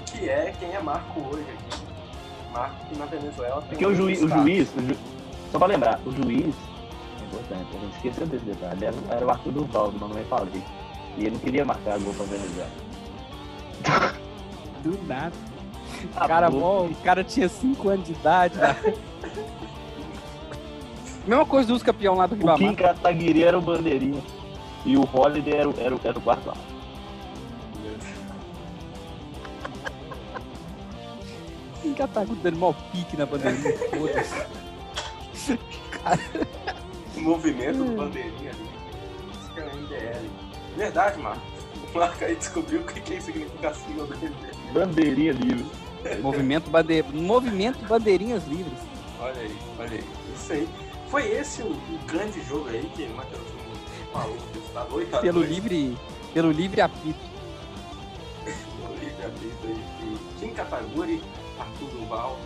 O 0.00 0.04
que 0.04 0.28
é 0.28 0.54
quem 0.58 0.72
é 0.72 0.80
Marco 0.80 1.20
hoje 1.20 1.42
aqui. 1.50 1.84
Marco 2.52 2.86
que 2.86 2.96
na 2.96 3.06
Venezuela 3.06 3.60
tem 3.62 3.70
Porque 3.70 3.86
o 3.86 3.90
um 3.90 3.94
juiz, 3.94 4.22
o 4.22 4.28
juiz, 4.28 4.68
o 4.76 4.80
ju- 4.86 4.96
só 5.50 5.58
pra 5.58 5.66
lembrar, 5.66 6.00
o 6.06 6.12
juiz, 6.12 6.54
é 7.20 7.24
importante, 7.24 7.76
a 7.76 7.80
gente 7.80 7.96
esqueceu 7.96 8.26
desse 8.26 8.44
detalhe, 8.44 8.84
era, 8.84 8.96
era 9.10 9.26
o 9.26 9.30
Arthur 9.30 9.52
Duval, 9.52 9.90
do 9.90 9.98
Mamãe 9.98 10.24
Falei. 10.26 10.62
E 11.16 11.22
ele 11.22 11.30
não 11.32 11.38
queria 11.40 11.64
marcar 11.64 11.98
gol 11.98 12.14
pra 12.14 12.26
Venezuela. 12.26 12.70
Do 14.82 15.02
nada. 15.06 15.32
O 16.14 16.28
cara, 16.28 16.50
mó- 16.50 16.82
o 16.84 16.94
cara 17.02 17.24
tinha 17.24 17.48
5 17.48 17.88
anos 17.88 18.06
de 18.06 18.12
idade. 18.12 18.56
né? 18.58 18.76
Mesma 21.26 21.46
coisa 21.46 21.68
dos 21.68 21.82
campeão 21.82 22.16
lá 22.16 22.26
do 22.26 22.34
O 22.34 22.38
Kim 22.38 22.68
Ribamar. 22.68 22.74
Kataguiri 22.76 23.42
era 23.42 23.58
o 23.58 23.62
bandeirinha. 23.62 24.22
E 24.84 24.96
o 24.96 25.08
Holiday 25.10 25.54
era, 25.54 25.68
o- 25.68 25.74
era, 25.80 25.94
o- 25.96 26.00
era 26.04 26.18
o 26.18 26.20
quarto 26.20 26.46
lá. 26.48 26.54
Kim 31.82 31.94
Kataguiri 31.94 32.40
dando 32.42 32.58
mal 32.58 32.74
pique 32.92 33.16
na 33.16 33.26
bandeirinha. 33.26 33.78
Foda-se. 33.90 35.58
movimento 37.16 37.78
do 37.84 37.96
bandeirinha 37.96 38.50
ali. 38.50 38.68
Isso 39.32 39.50
que 39.52 39.60
é 39.60 39.64
o 39.64 39.76
MDL. 39.76 40.30
Verdade, 40.76 41.20
Marco. 41.20 41.42
O 41.94 41.98
Marco 41.98 42.24
aí 42.24 42.34
descobriu 42.36 42.80
o 42.80 42.84
que 42.84 43.00
que 43.00 43.20
significa 43.20 43.68
a 43.70 43.74
sigla 43.74 44.06
do 44.06 44.14
MDL. 44.16 44.72
Bandeirinha 44.72 45.32
livre. 45.32 45.66
Movimento, 46.20 46.70
bande... 46.70 47.02
Movimento 47.14 47.78
Bandeirinhas 47.86 48.46
Livres. 48.46 48.78
Olha 49.20 49.40
aí, 49.40 49.58
olha 49.78 49.90
aí. 49.90 50.04
Isso 50.34 50.52
aí. 50.52 50.68
Foi 51.08 51.26
esse 51.30 51.62
o, 51.62 51.66
o 51.66 51.98
grande 52.06 52.42
jogo 52.44 52.68
aí 52.68 52.90
que 52.94 53.04
o 53.04 53.16
Matheus 53.16 53.42
falou 54.12 54.36
do 54.36 54.52
resultado 54.58 54.94
8 54.94 55.16
a 55.16 55.20
Pelo 55.20 55.40
2. 55.40 55.50
livre, 55.50 55.98
pelo 56.32 56.50
livre 56.50 56.80
apito. 56.80 57.18
Pelo 58.44 58.94
livre 58.98 59.24
apito 59.24 59.66
aí. 59.66 59.84
que 59.98 60.40
Kim 60.40 60.54
Kataguri, 60.54 61.22
Arthur 61.58 61.88
Duval, 61.90 62.38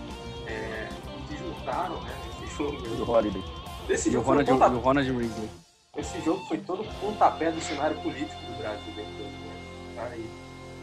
é, 0.46 0.88
se 1.28 1.36
juntaram 1.36 2.00
né, 2.02 2.14
nesse 2.40 2.56
jogo. 2.56 2.76
Do 2.76 3.10
Holiday. 3.10 3.42
Esse 3.88 4.08
E 4.08 4.10
o 4.10 4.12
jogo, 4.22 4.30
um 4.30 4.78
Ronald, 4.80 5.08
e 5.08 5.10
o 5.12 5.18
Risley. 5.18 5.48
esse 5.96 6.20
jogo 6.20 6.44
foi 6.46 6.58
todo 6.58 6.82
o 6.82 6.94
pontapé 7.00 7.50
do 7.50 7.60
cenário 7.60 7.98
político 8.02 8.40
do 8.44 8.58
Brasil 8.58 8.92
dentro 8.94 9.12
do 9.12 9.18
jogo. 9.18 9.94
Tá 9.96 10.02
aí. 10.04 10.30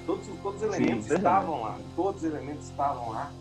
Todos, 0.06 0.28
todos 0.42 0.62
os 0.62 0.64
elementos 0.64 1.08
verdade. 1.08 1.36
estavam 1.38 1.62
lá. 1.62 1.78
Todos 1.96 2.24
os 2.24 2.30
elementos 2.32 2.66
estavam 2.70 3.10
lá. 3.12 3.32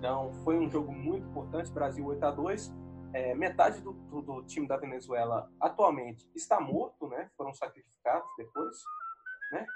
Então, 0.00 0.32
foi 0.44 0.58
um 0.58 0.68
jogo 0.70 0.90
muito 0.90 1.28
importante. 1.28 1.70
Brasil 1.70 2.04
8 2.06 2.24
a 2.24 2.30
2 2.30 2.72
É, 3.12 3.34
metade 3.34 3.80
do, 3.82 3.92
do- 3.92 4.22
do 4.22 4.42
time 4.44 4.68
da 4.68 4.76
Venezuela 4.76 5.50
atualmente 5.60 6.30
está 6.32 6.60
morto, 6.60 7.08
né? 7.08 7.28
Foram 7.36 7.52
sacrificados 7.52 8.24
depois, 8.38 8.76
né? 9.52 9.66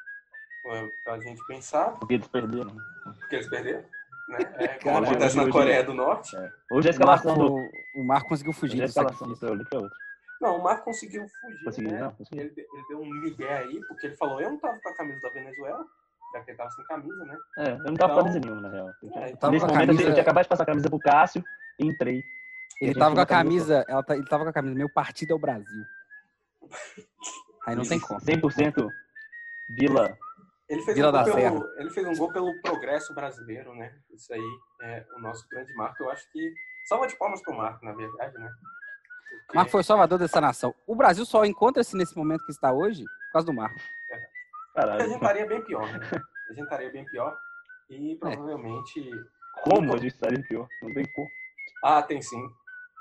É, 0.66 0.88
Pra 1.02 1.18
gente 1.18 1.44
pensar, 1.44 1.98
Porque 1.98 2.14
eles 2.14 2.28
perderam. 2.28 2.74
porque 3.20 3.34
eles 3.34 3.48
perderam. 3.50 3.82
Né? 4.28 4.38
É, 4.56 4.68
como 4.78 4.94
Cara, 4.94 5.06
acontece 5.10 5.36
na 5.36 5.42
hoje- 5.42 5.52
Coreia 5.52 5.82
do 5.84 5.92
Norte. 5.94 6.34
Hoje 6.72 6.88
a 6.88 6.90
escalação 6.92 7.36
do. 7.36 7.56
o 7.96 8.04
Marco 8.04 8.28
conseguiu 8.28 8.50
Hoje 8.52 8.60
fugir 8.60 8.80
do 8.82 8.88
sacrifício. 8.88 9.48
É. 9.48 9.88
Não, 10.40 10.56
o 10.58 10.62
Marco 10.62 10.84
conseguiu 10.84 11.26
fugir. 11.28 11.64
Conseguiu, 11.64 11.90
né? 11.90 12.00
não? 12.00 12.12
Conseguiu. 12.12 12.44
Ele, 12.44 12.54
ele 12.56 12.84
deu 12.88 13.00
um 13.00 13.10
migué 13.20 13.58
aí, 13.58 13.80
porque 13.88 14.06
ele 14.06 14.16
falou: 14.16 14.40
Eu 14.40 14.50
não 14.52 14.58
tava 14.58 14.78
com 14.80 14.88
a 14.88 14.94
camisa 14.96 15.20
da 15.20 15.28
Venezuela, 15.30 15.84
já 16.34 16.44
que 16.44 16.50
ele 16.50 16.58
tava 16.58 16.70
sem 16.70 16.84
camisa, 16.84 17.24
né? 17.24 17.38
É, 17.58 17.70
eu 17.72 17.78
não 17.78 17.94
tava 17.94 17.94
com 17.94 17.94
Então- 17.94 18.16
camisa 18.16 18.40
nenhuma, 18.40 18.60
na 18.62 18.68
real. 18.68 18.88
Eu 19.02 19.10
tinha- 19.10 19.24
É, 19.24 19.36
tava 19.36 19.52
Nesse 19.52 19.64
com 19.66 19.70
a 19.70 19.74
momento 19.74 19.86
tinha- 19.86 19.86
camisa- 19.86 20.02
eu 20.02 20.12
tinha 20.12 20.22
acabado 20.22 20.42
de 20.42 20.48
passar 20.48 20.62
a 20.62 20.66
camisa 20.66 20.90
pro 20.90 20.98
Cássio 20.98 21.44
e 21.78 21.86
entrei. 21.86 22.22
Ele 22.80 22.94
tava 22.94 23.14
com 23.14 23.20
a 23.20 23.26
camisa, 23.26 23.84
ela 23.88 24.02
tá- 24.02 24.16
ele 24.16 24.26
tava 24.26 24.44
com 24.44 24.50
a 24.50 24.52
camisa, 24.52 24.74
meu 24.74 24.88
partido 24.92 25.32
é 25.32 25.36
o 25.36 25.38
Brasil. 25.38 25.84
Aí 27.66 27.74
não 27.76 27.84
tem 27.84 28.00
como. 28.00 28.20
100% 28.20 28.88
Vila. 29.70 30.16
Ele 30.68 30.82
fez, 30.82 30.96
Vila 30.96 31.08
um 31.08 31.12
gol 31.12 31.24
da 31.24 31.34
pelo, 31.34 31.66
ele 31.78 31.90
fez 31.90 32.06
um 32.06 32.14
gol 32.14 32.32
pelo 32.32 32.62
progresso 32.62 33.14
brasileiro, 33.14 33.74
né? 33.74 33.94
Isso 34.10 34.32
aí 34.32 34.40
é 34.82 35.04
o 35.16 35.20
nosso 35.20 35.46
grande 35.48 35.72
marco. 35.74 36.02
Eu 36.02 36.10
acho 36.10 36.30
que. 36.32 36.52
Salva 36.88 37.06
de 37.06 37.16
palmas 37.16 37.40
pro 37.42 37.54
Marco, 37.56 37.82
na 37.84 37.92
verdade, 37.92 38.36
né? 38.38 38.50
Porque- 39.46 39.56
Marco 39.56 39.70
foi 39.70 39.80
o 39.80 39.84
salvador 39.84 40.18
dessa 40.18 40.40
nação. 40.40 40.74
O 40.86 40.94
Brasil 40.94 41.24
só 41.24 41.44
encontra-se 41.44 41.96
nesse 41.96 42.16
momento 42.16 42.44
que 42.44 42.52
está 42.52 42.72
hoje 42.72 43.04
por 43.04 43.32
causa 43.32 43.46
do 43.46 43.52
Marco. 43.54 43.78
A 44.76 44.80
gente 44.80 44.96
Caralho. 44.98 45.14
estaria 45.14 45.46
bem 45.46 45.64
pior, 45.64 45.92
né? 45.92 45.98
A 46.50 46.52
gente 46.52 46.64
estaria 46.64 46.90
bem 46.90 47.04
pior. 47.06 47.36
E 47.90 48.16
provavelmente. 48.16 49.10
Como 49.62 49.94
a 49.94 49.96
gente 49.96 50.14
estaria 50.14 50.42
pior? 50.42 50.66
Não 50.82 50.92
tem 50.92 51.04
como. 51.12 51.28
Ah, 51.82 52.02
tem 52.02 52.20
sim. 52.20 52.42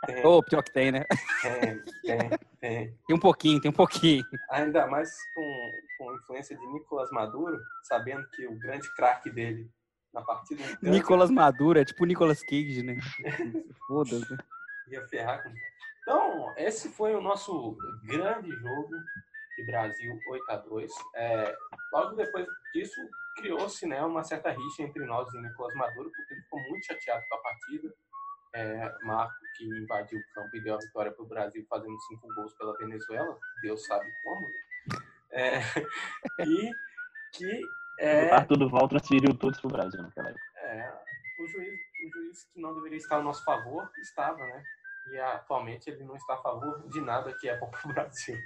Tem, 0.05 0.25
Ô, 0.25 0.43
pior 0.43 0.61
que 0.61 0.71
tem, 0.71 0.91
né? 0.91 1.05
tem, 1.41 1.83
tem, 2.01 2.29
tem. 2.59 2.97
Tem 3.07 3.15
um 3.15 3.19
pouquinho, 3.19 3.59
tem 3.59 3.71
um 3.71 3.73
pouquinho. 3.73 4.23
Ainda 4.51 4.85
mais 4.87 5.09
com, 5.33 5.71
com 5.97 6.09
a 6.09 6.15
influência 6.15 6.57
de 6.57 6.65
Nicolas 6.67 7.09
Maduro, 7.11 7.59
sabendo 7.83 8.27
que 8.29 8.45
o 8.45 8.57
grande 8.59 8.93
craque 8.95 9.29
dele 9.29 9.69
na 10.13 10.21
partida 10.21 10.63
grande 10.63 10.89
Nicolas 10.89 11.31
Maduro, 11.31 11.79
é 11.79 11.85
tipo 11.85 12.03
o 12.03 12.07
Nicolas 12.07 12.43
Cage, 12.43 12.83
né? 12.83 12.97
Foda-se. 13.87 14.37
ia 14.89 15.05
ferrar 15.07 15.41
com. 15.41 15.49
Então, 16.01 16.53
esse 16.57 16.89
foi 16.89 17.15
o 17.15 17.21
nosso 17.21 17.77
grande 18.05 18.51
jogo 18.51 18.91
de 19.57 19.63
Brasil 19.63 20.19
8 20.27 20.43
a 20.49 20.55
2 20.57 20.91
é, 21.15 21.55
Logo 21.91 22.15
depois 22.15 22.47
disso, 22.73 23.01
criou-se 23.35 23.85
né, 23.85 24.01
uma 24.01 24.23
certa 24.23 24.51
rixa 24.51 24.83
entre 24.83 25.05
nós 25.05 25.31
e 25.33 25.41
Nicolas 25.41 25.73
Maduro, 25.75 26.11
porque 26.15 26.33
ele 26.33 26.41
ficou 26.41 26.59
muito 26.69 26.85
chateado 26.85 27.23
com 27.29 27.35
a 27.35 27.41
partida. 27.41 27.93
É, 28.55 28.95
Marco, 29.01 29.35
que 29.55 29.65
invadiu 29.65 30.19
o 30.19 30.33
campo 30.33 30.55
e 30.55 30.61
deu 30.61 30.75
a 30.75 30.79
vitória 30.79 31.11
para 31.11 31.23
o 31.23 31.27
Brasil, 31.27 31.65
fazendo 31.67 31.99
cinco 32.01 32.27
gols 32.35 32.53
pela 32.53 32.77
Venezuela, 32.77 33.37
Deus 33.61 33.85
sabe 33.85 34.11
como. 34.23 34.47
né? 34.47 34.53
É, 35.31 35.59
e 36.45 36.71
que 37.31 37.61
é, 37.99 38.31
O 38.31 38.33
Arthur 38.33 38.57
Duval 38.57 38.87
transferiu 38.87 39.35
todos 39.37 39.59
pro 39.59 39.69
Brasil 39.69 40.01
naquela 40.01 40.29
época. 40.29 40.45
é, 40.57 40.93
o, 41.39 41.47
juiz, 41.47 41.79
o 42.05 42.09
juiz 42.11 42.43
que 42.45 42.59
não 42.59 42.73
deveria 42.75 42.97
estar 42.97 43.17
a 43.17 43.23
nosso 43.23 43.43
favor 43.43 43.89
estava, 43.97 44.37
né? 44.37 44.63
E 45.07 45.19
atualmente 45.19 45.89
ele 45.89 46.03
não 46.03 46.15
está 46.15 46.35
a 46.35 46.41
favor 46.41 46.87
de 46.87 47.01
nada 47.01 47.33
que 47.33 47.49
é 47.49 47.55
para 47.57 47.67
o 47.67 47.87
Brasil. 47.93 48.41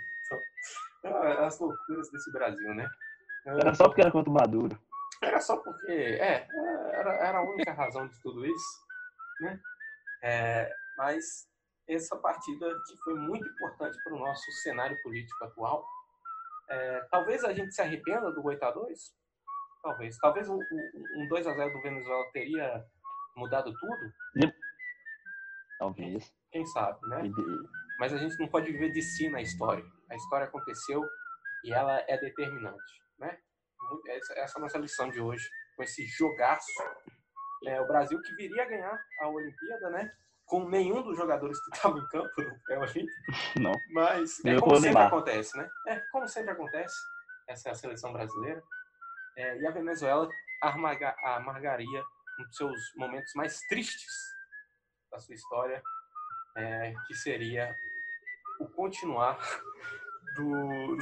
As 1.04 1.60
loucuras 1.60 2.10
desse 2.12 2.32
Brasil, 2.32 2.74
né? 2.74 2.88
Era 3.46 3.74
só 3.74 3.86
porque 3.86 4.02
era 4.02 4.12
contra 4.12 4.30
o 4.30 4.34
Maduro. 4.34 4.78
Era 5.22 5.40
só 5.40 5.58
porque, 5.58 5.92
é, 5.92 6.48
era, 6.94 7.14
era 7.16 7.38
a 7.40 7.42
única 7.44 7.72
razão 7.74 8.08
de 8.08 8.22
tudo 8.22 8.46
isso, 8.46 8.80
né? 9.42 9.60
É, 10.22 10.72
mas 10.98 11.48
essa 11.88 12.18
partida 12.18 12.68
que 12.88 12.98
foi 12.98 13.14
muito 13.16 13.48
importante 13.48 13.98
para 14.04 14.14
o 14.14 14.20
nosso 14.20 14.52
cenário 14.64 14.98
político 15.02 15.44
atual. 15.46 15.86
É, 16.70 17.00
talvez 17.10 17.44
a 17.46 17.54
gente 17.54 17.74
se 17.74 17.82
arrependa 17.82 18.30
do 18.32 18.44
8 18.46 18.62
a 18.64 18.72
2 18.72 19.00
Talvez. 19.82 20.18
Talvez 20.18 20.50
um, 20.50 20.56
um- 20.58 21.24
um 21.24 21.28
2 21.30 21.48
a 21.48 21.54
0 21.54 21.72
do 21.72 21.82
Venezuela 21.82 22.26
teria 22.34 22.84
mudado 23.38 23.72
tudo. 23.80 24.12
Talvez. 25.80 26.34
Quem 26.52 26.66
sabe, 26.66 27.00
né? 27.08 27.22
Mas 28.00 28.12
a 28.14 28.18
gente 28.18 28.38
não 28.40 28.48
pode 28.48 28.72
viver 28.72 28.92
de 28.92 29.02
si 29.02 29.30
na 29.30 29.42
história. 29.42 29.86
A 30.10 30.16
história 30.16 30.48
aconteceu 30.48 31.08
e 31.64 31.74
ela 31.74 32.04
é 32.08 32.18
determinante, 32.18 32.94
né? 33.20 33.38
Essa, 34.10 34.34
é 34.34 34.46
a 34.56 34.60
nossa 34.60 34.78
lição 34.78 35.10
de 35.10 35.20
hoje, 35.20 35.48
com 35.76 35.84
esse 35.84 36.06
jogaço. 36.08 36.66
É, 37.66 37.80
o 37.82 37.88
Brasil 37.88 38.22
que 38.22 38.36
viria 38.36 38.64
a 38.64 38.68
ganhar 38.68 39.00
a 39.22 39.28
Olimpíada, 39.30 39.90
né? 39.90 40.12
Com 40.46 40.68
nenhum 40.70 41.02
dos 41.02 41.18
jogadores 41.18 41.60
que 41.64 41.76
estavam 41.76 41.98
em 42.00 42.08
campo 42.08 42.42
no 42.42 42.60
pré-olímpico, 42.64 43.12
Não. 43.60 43.72
mas 43.92 44.44
é 44.46 44.58
como 44.60 44.78
sempre 44.80 45.02
acontece, 45.02 45.58
né? 45.58 45.70
É, 45.88 46.00
como 46.12 46.28
sempre 46.28 46.52
acontece. 46.52 46.96
Essa 47.50 47.70
é 47.70 47.72
a 47.72 47.76
seleção 47.76 48.14
brasileira. 48.14 48.62
É, 49.38 49.58
e 49.60 49.68
a 49.68 49.72
Venezuela 49.72 50.28
amarga- 50.62 51.16
amargaria 51.24 52.02
um 52.40 52.44
dos 52.44 52.56
seus 52.56 52.80
momentos 52.96 53.32
mais 53.36 53.60
tristes 53.70 54.14
da 55.12 55.20
sua 55.20 55.36
história, 55.36 55.82
é, 56.58 56.94
que 57.08 57.14
seria 57.16 57.76
o 58.60 58.68
continuar 58.70 59.38
do. 60.36 60.98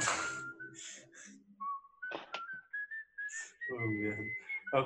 Oh, 3.70 3.80
merda. 3.88 4.22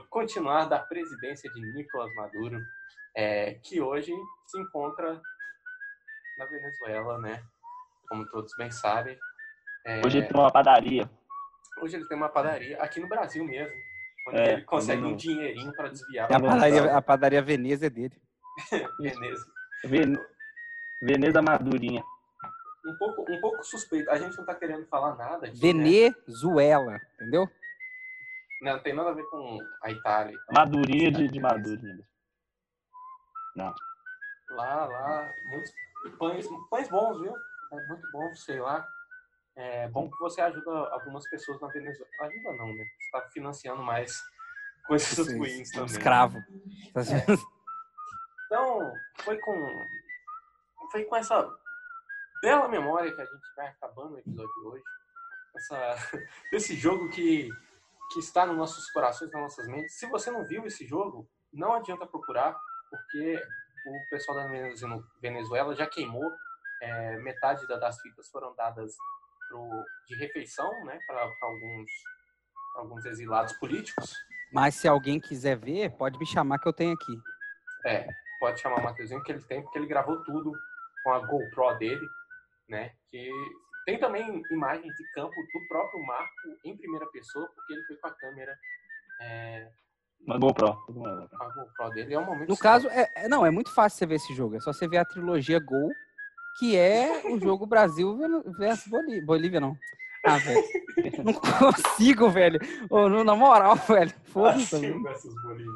Continuar 0.08 0.64
da 0.66 0.78
presidência 0.78 1.50
de 1.50 1.60
Nicolás 1.60 2.14
Maduro, 2.14 2.62
é, 3.16 3.54
que 3.54 3.80
hoje 3.80 4.12
se 4.46 4.58
encontra 4.58 5.20
na 6.38 6.44
Venezuela, 6.46 7.18
né? 7.18 7.42
Como 8.08 8.26
todos 8.26 8.54
bem 8.56 8.70
sabem. 8.70 9.18
É, 9.84 10.04
Hoje 10.04 10.22
tem 10.22 10.38
uma 10.38 10.50
padaria. 10.50 11.10
hoje 11.80 11.96
ele 11.96 12.06
tem 12.06 12.16
uma 12.16 12.28
padaria 12.28 12.80
aqui 12.82 13.00
no 13.00 13.08
Brasil 13.08 13.42
mesmo, 13.44 13.74
onde 14.28 14.38
É, 14.38 14.52
ele 14.54 14.62
consegue 14.64 15.02
um 15.02 15.16
dinheirinho 15.16 15.72
para 15.74 15.88
desviar 15.88 16.30
É 16.30 16.34
a 16.34 16.40
padaria, 16.40 16.96
a 16.96 17.02
padaria 17.02 17.42
Veneza 17.42 17.86
é 17.86 17.90
dele. 17.90 18.14
Veneza. 19.00 19.46
Ven- 19.84 20.26
Veneza 21.00 21.40
Madurinha. 21.40 22.04
Um 22.86 22.96
pouco, 22.96 23.30
um 23.30 23.40
pouco 23.40 23.62
suspeito. 23.64 24.10
A 24.10 24.18
gente 24.18 24.36
não 24.36 24.44
tá 24.44 24.54
querendo 24.54 24.86
falar 24.86 25.14
nada 25.16 25.46
aqui, 25.46 25.54
né? 25.54 25.60
Venezuela, 26.20 26.98
entendeu? 27.14 27.48
Não, 28.62 28.72
não 28.74 28.82
tem 28.82 28.94
nada 28.94 29.10
a 29.10 29.14
ver 29.14 29.24
com 29.24 29.58
a 29.82 29.90
Itália. 29.90 30.32
então. 30.34 30.54
Madurinha 30.54 31.10
de, 31.12 31.28
de 31.28 31.40
Madurinha. 31.40 32.06
Não. 33.56 33.74
Lá, 34.50 34.86
lá, 34.86 35.32
muitos 35.50 35.72
pães, 36.18 36.46
pães 36.70 36.88
bons, 36.88 37.20
viu? 37.20 37.34
É 37.72 37.86
muito 37.86 38.10
bom, 38.12 38.34
sei 38.34 38.58
lá. 38.60 38.86
É 39.56 39.88
bom 39.88 40.10
que 40.10 40.18
você 40.18 40.40
ajuda 40.40 40.70
algumas 40.70 41.28
pessoas 41.28 41.60
na 41.60 41.68
Venezuela. 41.68 42.10
Ajuda 42.22 42.52
não, 42.54 42.66
né? 42.74 42.84
Você 42.98 43.10
tá 43.12 43.28
financiando 43.30 43.82
mais 43.82 44.12
coisas 44.86 45.18
Esse- 45.18 45.36
ruins 45.36 45.70
também. 45.70 45.86
escravo. 45.86 46.38
Então, 48.46 48.92
foi 49.22 49.38
com, 49.38 49.86
foi 50.90 51.04
com 51.04 51.16
essa 51.16 51.48
bela 52.42 52.68
memória 52.68 53.14
que 53.14 53.20
a 53.20 53.24
gente 53.24 53.54
vai 53.56 53.68
acabando 53.68 54.14
o 54.14 54.18
episódio 54.18 54.52
de 54.54 54.66
hoje. 54.66 54.82
Essa, 55.56 55.76
esse 56.52 56.76
jogo 56.76 57.08
que, 57.10 57.48
que 58.12 58.20
está 58.20 58.46
nos 58.46 58.56
nossos 58.56 58.90
corações, 58.90 59.30
nas 59.32 59.42
nossas 59.42 59.66
mentes. 59.68 59.98
Se 59.98 60.06
você 60.06 60.30
não 60.30 60.44
viu 60.46 60.64
esse 60.66 60.86
jogo, 60.86 61.28
não 61.52 61.72
adianta 61.74 62.06
procurar, 62.06 62.56
porque 62.90 63.42
o 63.86 64.10
pessoal 64.10 64.36
da 64.38 64.46
Venezuela- 65.20 65.74
já 65.74 65.86
queimou 65.86 66.30
é, 66.82 67.18
metade 67.18 67.66
da- 67.66 67.76
das 67.76 68.00
fitas 68.00 68.28
foram 68.30 68.54
dadas 68.54 68.94
pro, 69.48 69.84
de 70.08 70.16
refeição, 70.16 70.70
né, 70.84 70.98
para 71.06 71.20
alguns, 71.42 71.90
pra 72.72 72.82
alguns 72.82 73.04
exilados 73.04 73.52
políticos. 73.54 74.14
Mas 74.52 74.76
se 74.76 74.88
alguém 74.88 75.20
quiser 75.20 75.56
ver, 75.58 75.90
pode 75.96 76.18
me 76.18 76.26
chamar 76.26 76.58
que 76.58 76.66
eu 76.68 76.72
tenho 76.72 76.94
aqui. 76.94 77.12
É, 77.84 78.06
pode 78.38 78.60
chamar 78.60 78.78
o 78.80 78.82
Matheusinho 78.82 79.22
que 79.22 79.30
ele 79.30 79.42
tem, 79.42 79.62
porque 79.62 79.78
ele 79.78 79.86
gravou 79.86 80.22
tudo 80.24 80.52
com 81.04 81.12
a 81.12 81.18
GoPro 81.20 81.74
dele, 81.78 82.06
né? 82.70 82.92
Que 83.10 83.30
tem 83.86 83.98
também 83.98 84.42
imagens 84.50 84.94
de 84.94 85.10
campo 85.14 85.34
do 85.34 85.68
próprio 85.68 86.02
Marco 86.06 86.30
em 86.64 86.76
primeira 86.76 87.06
pessoa, 87.10 87.46
porque 87.54 87.72
ele 87.74 87.82
foi 87.86 87.96
com 87.96 88.06
a 88.06 88.10
câmera 88.14 88.56
é, 89.22 89.68
Uma 90.26 90.38
GoPro. 90.38 90.78
Uma 90.88 91.14
GoPro. 91.22 91.38
com 91.38 91.44
a 91.44 91.48
GoPro 91.52 91.90
dele. 91.90 92.14
É 92.14 92.18
um 92.18 92.24
momento 92.24 92.48
No 92.48 92.56
caso, 92.56 92.88
é, 92.88 93.10
é- 93.16 93.28
não, 93.28 93.44
é 93.44 93.50
muito 93.50 93.72
fácil 93.74 93.98
você 93.98 94.06
ver 94.06 94.14
esse 94.16 94.34
jogo. 94.34 94.56
É 94.56 94.60
só 94.60 94.72
você 94.72 94.86
ver 94.88 94.98
a 94.98 95.04
trilogia 95.04 95.58
Gol, 95.58 95.90
que 96.58 96.76
é 96.76 97.22
o 97.26 97.38
jogo 97.40 97.66
Brasil 97.66 98.16
versus 98.58 98.86
Bolívia. 98.88 99.24
Bolívia, 99.26 99.60
não. 99.60 99.76
Ah, 100.24 100.36
velho. 100.36 100.62
Não 101.24 101.32
consigo, 101.32 102.28
velho. 102.28 102.58
Ô, 102.90 103.08
no- 103.08 103.24
na 103.24 103.34
moral, 103.34 103.74
velho. 103.76 104.10
Foda-se. 104.26 104.70
Brasil 104.78 105.02
versus 105.02 105.34
Bolívia. 105.42 105.72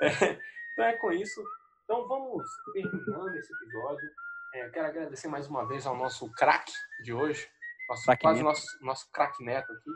É, 0.00 0.38
então 0.72 0.84
é 0.86 0.92
com 0.94 1.12
isso. 1.12 1.42
Então 1.84 2.06
vamos 2.08 2.42
terminando 2.72 3.34
esse 3.36 3.52
episódio. 3.52 4.08
É, 4.54 4.68
quero 4.70 4.86
agradecer 4.88 5.28
mais 5.28 5.46
uma 5.46 5.66
vez 5.66 5.86
ao 5.86 5.96
nosso 5.96 6.30
craque 6.32 6.72
de 7.02 7.12
hoje, 7.12 7.48
nosso, 7.88 8.04
Craque 8.04 8.22
quase 8.22 8.38
Neto. 8.38 8.48
nosso, 8.48 8.84
nosso 8.84 9.10
craque 9.12 9.44
neto 9.44 9.72
aqui. 9.72 9.90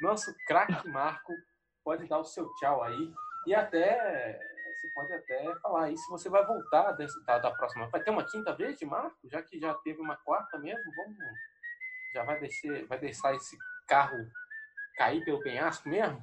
Nosso 0.00 0.34
craque 0.46 0.88
Marco, 0.88 1.32
pode 1.84 2.06
dar 2.08 2.18
o 2.18 2.24
seu 2.24 2.52
tchau 2.54 2.82
aí. 2.82 3.12
E 3.46 3.54
até, 3.54 4.40
você 4.72 4.88
pode 4.88 5.12
até 5.12 5.54
falar 5.60 5.84
aí 5.84 5.96
se 5.96 6.10
você 6.10 6.28
vai 6.28 6.44
voltar 6.44 6.92
desse- 6.92 7.24
da, 7.24 7.38
da 7.38 7.50
próxima. 7.52 7.88
Vai 7.88 8.02
ter 8.02 8.10
uma 8.10 8.24
quinta 8.24 8.52
vez 8.54 8.78
de 8.78 8.84
Marco, 8.84 9.16
já 9.28 9.42
que 9.42 9.58
já 9.60 9.72
teve 9.74 10.00
uma 10.00 10.16
quarta 10.16 10.58
mesmo? 10.58 10.84
Vamos, 10.96 11.16
já 12.12 12.24
vai 12.24 12.38
descer, 12.40 12.86
vai 12.86 12.98
deixar 12.98 13.34
esse 13.34 13.56
carro 13.86 14.18
cair 14.96 15.24
pelo 15.24 15.42
penhasco 15.42 15.88
mesmo? 15.88 16.20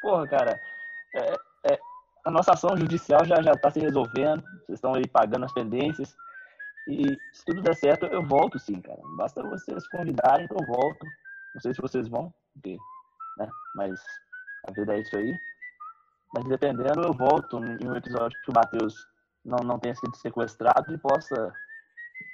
Porra, 0.00 0.28
cara, 0.28 0.60
é- 1.14 1.72
é, 1.72 1.78
a 2.26 2.30
nossa 2.30 2.52
ação 2.52 2.76
judicial 2.76 3.24
já 3.24 3.40
já 3.40 3.52
está 3.52 3.70
se 3.70 3.78
resolvendo. 3.78 4.42
Vocês 4.42 4.78
estão 4.78 4.94
aí 4.94 5.06
pagando 5.06 5.44
as 5.44 5.52
pendências. 5.52 6.16
E 6.88 7.16
se 7.32 7.44
tudo 7.44 7.62
der 7.62 7.76
certo, 7.76 8.06
eu 8.06 8.22
volto 8.26 8.58
sim, 8.58 8.80
cara. 8.80 9.00
Basta 9.16 9.42
vocês 9.44 9.86
convidarem 9.88 10.48
que 10.48 10.54
eu 10.54 10.66
volto. 10.66 11.06
Não 11.54 11.60
sei 11.60 11.72
se 11.72 11.80
vocês 11.80 12.08
vão, 12.08 12.34
porque, 12.52 12.76
né? 13.38 13.48
Mas 13.76 14.00
a 14.68 14.72
vida 14.72 14.94
é 14.94 15.00
isso 15.00 15.16
aí. 15.16 15.38
Mas 16.34 16.44
dependendo, 16.46 17.00
eu 17.02 17.12
volto 17.12 17.58
em 17.58 17.88
um 17.88 17.96
episódio 17.96 18.38
que 18.44 18.50
o 18.50 18.54
Matheus 18.54 19.06
não, 19.44 19.58
não 19.58 19.78
tenha 19.78 19.94
sido 19.94 20.16
sequestrado 20.16 20.92
e 20.92 20.98
possa 20.98 21.52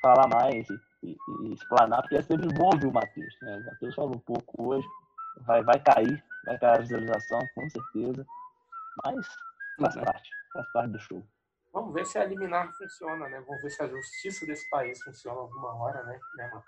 falar 0.01 0.27
mais 0.29 0.69
e, 0.71 0.81
e, 1.03 1.17
e 1.43 1.53
explanar, 1.53 2.01
porque 2.01 2.17
é 2.17 2.23
sempre 2.23 2.49
bom 2.55 2.71
ouvir 2.73 2.87
o 2.87 2.93
Matheus. 2.93 3.35
Né? 3.43 3.57
O 3.57 3.67
Matheus 3.67 3.95
falou 3.95 4.17
um 4.17 4.21
pouco 4.21 4.71
hoje, 4.71 4.87
vai, 5.43 5.63
vai 5.63 5.79
cair, 5.81 6.25
vai 6.47 6.59
cair 6.59 6.79
a 6.79 6.81
visualização, 6.81 7.39
com 7.55 7.69
certeza. 7.69 8.27
Mas 9.05 9.27
faz 9.83 9.97
Uhum. 9.97 10.05
parte, 10.05 10.31
faz 10.53 10.73
parte 10.73 10.91
do 10.93 10.99
show. 10.99 11.23
Vamos 11.73 11.95
ver 11.95 12.05
se 12.07 12.19
a 12.19 12.25
liminar 12.25 12.71
funciona, 12.77 13.29
né? 13.29 13.41
Vamos 13.47 13.63
ver 13.63 13.71
se 13.71 13.83
a 13.83 13.89
justiça 13.89 14.47
desse 14.47 14.69
país 14.71 15.03
funciona 15.03 15.41
alguma 15.41 15.75
hora, 15.83 16.03
né, 16.05 16.21
né 16.37 16.49
mano? 16.49 16.65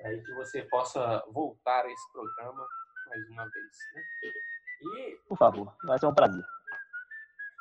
É 0.00 0.08
aí 0.08 0.22
que 0.22 0.32
você 0.34 0.62
possa 0.62 1.22
voltar 1.32 1.84
a 1.84 1.90
esse 1.90 2.12
programa 2.12 2.66
mais 3.08 3.28
uma 3.30 3.44
vez, 3.48 3.76
né? 3.94 4.02
E, 4.82 5.16
Por 5.28 5.36
favor, 5.38 5.74
vai 5.84 5.98
ser 5.98 6.06
um 6.06 6.14
prazer. 6.14 6.44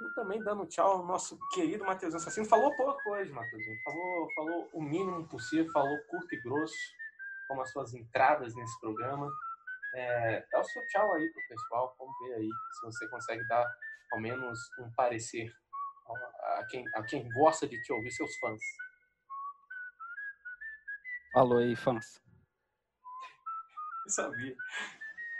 e 0.01 0.13
também 0.15 0.43
dando 0.43 0.65
tchau 0.65 0.97
ao 0.97 1.05
nosso 1.05 1.38
querido 1.53 1.86
Matheusinho 1.86 2.19
Assassino. 2.19 2.45
Falou 2.47 2.76
pouco 2.76 3.09
hoje, 3.11 3.32
Matheusinho. 3.32 3.78
Falou, 3.86 4.28
falou 4.36 4.69
o 4.74 4.82
mínimo 4.82 5.26
possível, 5.28 5.71
falou 5.71 5.97
curto 6.09 6.34
e 6.34 6.41
grosso, 6.41 6.76
como 7.47 7.61
as 7.61 7.71
suas 7.71 7.93
entradas 7.93 8.53
nesse 8.55 8.78
programa. 8.82 9.30
É, 9.95 10.45
dá 10.51 10.59
o 10.59 10.63
seu 10.63 10.86
tchau 10.88 11.13
aí 11.13 11.30
pro 11.32 11.47
pessoal, 11.47 11.95
vamos 11.99 12.13
ver 12.19 12.34
aí 12.36 12.49
se 12.49 12.86
você 12.86 13.07
consegue 13.09 13.47
dar 13.47 13.65
ao 14.14 14.20
menos 14.22 14.59
um 14.80 14.91
parecer 14.93 15.51
a- 16.59 16.66
quem, 16.70 16.86
a 16.93 17.03
quem 17.03 17.28
gosta 17.32 17.68
de 17.68 17.82
te 17.82 17.91
ouvir, 17.91 18.11
seus 18.11 18.38
fãs. 18.38 18.61
Falou 21.34 21.57
aí, 21.57 21.76
fãs. 21.76 22.22
Eu 24.05 24.11
sabia. 24.11 24.55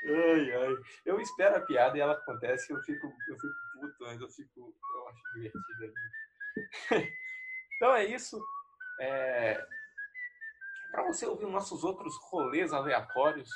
Ai, 0.06 0.52
ai. 0.52 0.78
Eu 1.06 1.20
espero 1.22 1.58
a 1.58 1.62
piada 1.62 1.98
e 1.98 2.02
ela 2.02 2.14
acontece 2.14 2.74
eu 2.74 2.82
fico, 2.82 3.08
eu 3.28 3.40
fico 3.40 3.54
puto, 3.74 3.96
mas 4.02 4.20
eu 4.20 4.30
fico. 4.30 4.76
Eu 4.96 5.08
acho 5.10 5.22
divertido 5.34 5.84
ali. 5.84 5.94
então 7.76 7.94
é 7.96 8.06
isso. 8.06 8.42
É... 9.00 9.66
Para 10.92 11.04
você 11.04 11.26
ouvir 11.26 11.46
nossos 11.48 11.84
outros 11.84 12.16
rolês 12.30 12.74
aleatórios, 12.74 13.50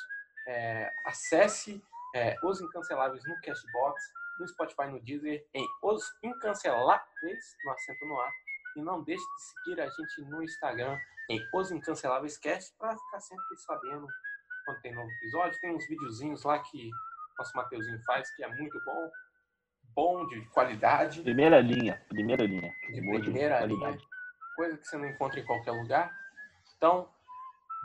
é, 0.48 0.92
acesse 1.06 1.84
é, 2.16 2.36
Os 2.44 2.62
Incanceláveis 2.62 3.24
no 3.28 3.40
Cashbox, 3.42 4.02
no 4.40 4.48
Spotify, 4.48 4.88
no 4.92 5.00
Deezer, 5.04 5.46
em 5.54 5.66
Os 5.84 6.04
Incanceláveis, 6.24 7.56
no 7.66 7.72
acento 7.72 8.06
no 8.06 8.20
ar. 8.20 8.32
E 8.76 8.82
não 8.82 9.04
deixe 9.04 9.24
de 9.24 9.42
seguir 9.42 9.82
a 9.82 9.88
gente 9.90 10.22
no 10.30 10.44
Instagram, 10.44 10.98
em 11.30 11.40
Os 11.54 11.72
Incanceláveis 11.72 12.38
Cast, 12.38 12.76
para 12.78 12.96
ficar 12.98 13.20
sempre 13.20 13.58
sabendo 13.58 14.08
quando 14.66 14.82
tem 14.82 14.94
novo 14.94 15.10
episódio. 15.12 15.60
Tem 15.60 15.76
uns 15.76 15.88
videozinhos 15.88 16.44
lá 16.44 16.60
que 16.60 16.90
nosso 17.40 17.56
Mateuzinho 17.56 18.00
faz, 18.06 18.30
que 18.36 18.44
é 18.44 18.48
muito 18.48 18.80
bom. 18.86 19.12
Bom, 19.96 20.28
de 20.28 20.46
qualidade, 20.50 21.24
Primeira 21.24 21.60
linha, 21.60 22.00
primeira 22.08 22.46
linha. 22.46 22.72
de 22.88 23.02
primeira 23.02 23.66
linha. 23.66 23.80
qualidade. 23.80 24.06
Coisa 24.56 24.78
que 24.78 24.86
você 24.86 24.98
não 24.98 25.08
encontra 25.08 25.40
em 25.40 25.46
qualquer 25.46 25.72
lugar. 25.72 26.16
Então, 26.76 27.10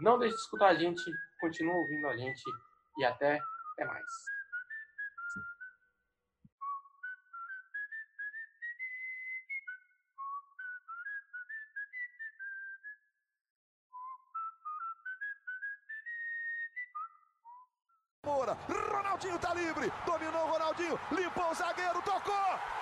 não 0.00 0.18
deixe 0.18 0.34
de 0.34 0.42
escutar 0.42 0.68
a 0.68 0.74
gente, 0.74 1.02
continua 1.40 1.74
ouvindo 1.74 2.06
a 2.08 2.16
gente 2.16 2.42
e 2.98 3.04
até, 3.04 3.40
até 3.72 3.84
mais. 3.86 4.04
Moura, 18.24 18.56
Ronaldinho 18.90 19.38
tá 19.38 19.52
livre, 19.54 19.92
dominou 20.06 20.46
o 20.46 20.52
Ronaldinho, 20.52 20.91
limpou 21.10 21.50
o 21.50 21.54
zagueiro, 21.54 22.00
tocou! 22.02 22.81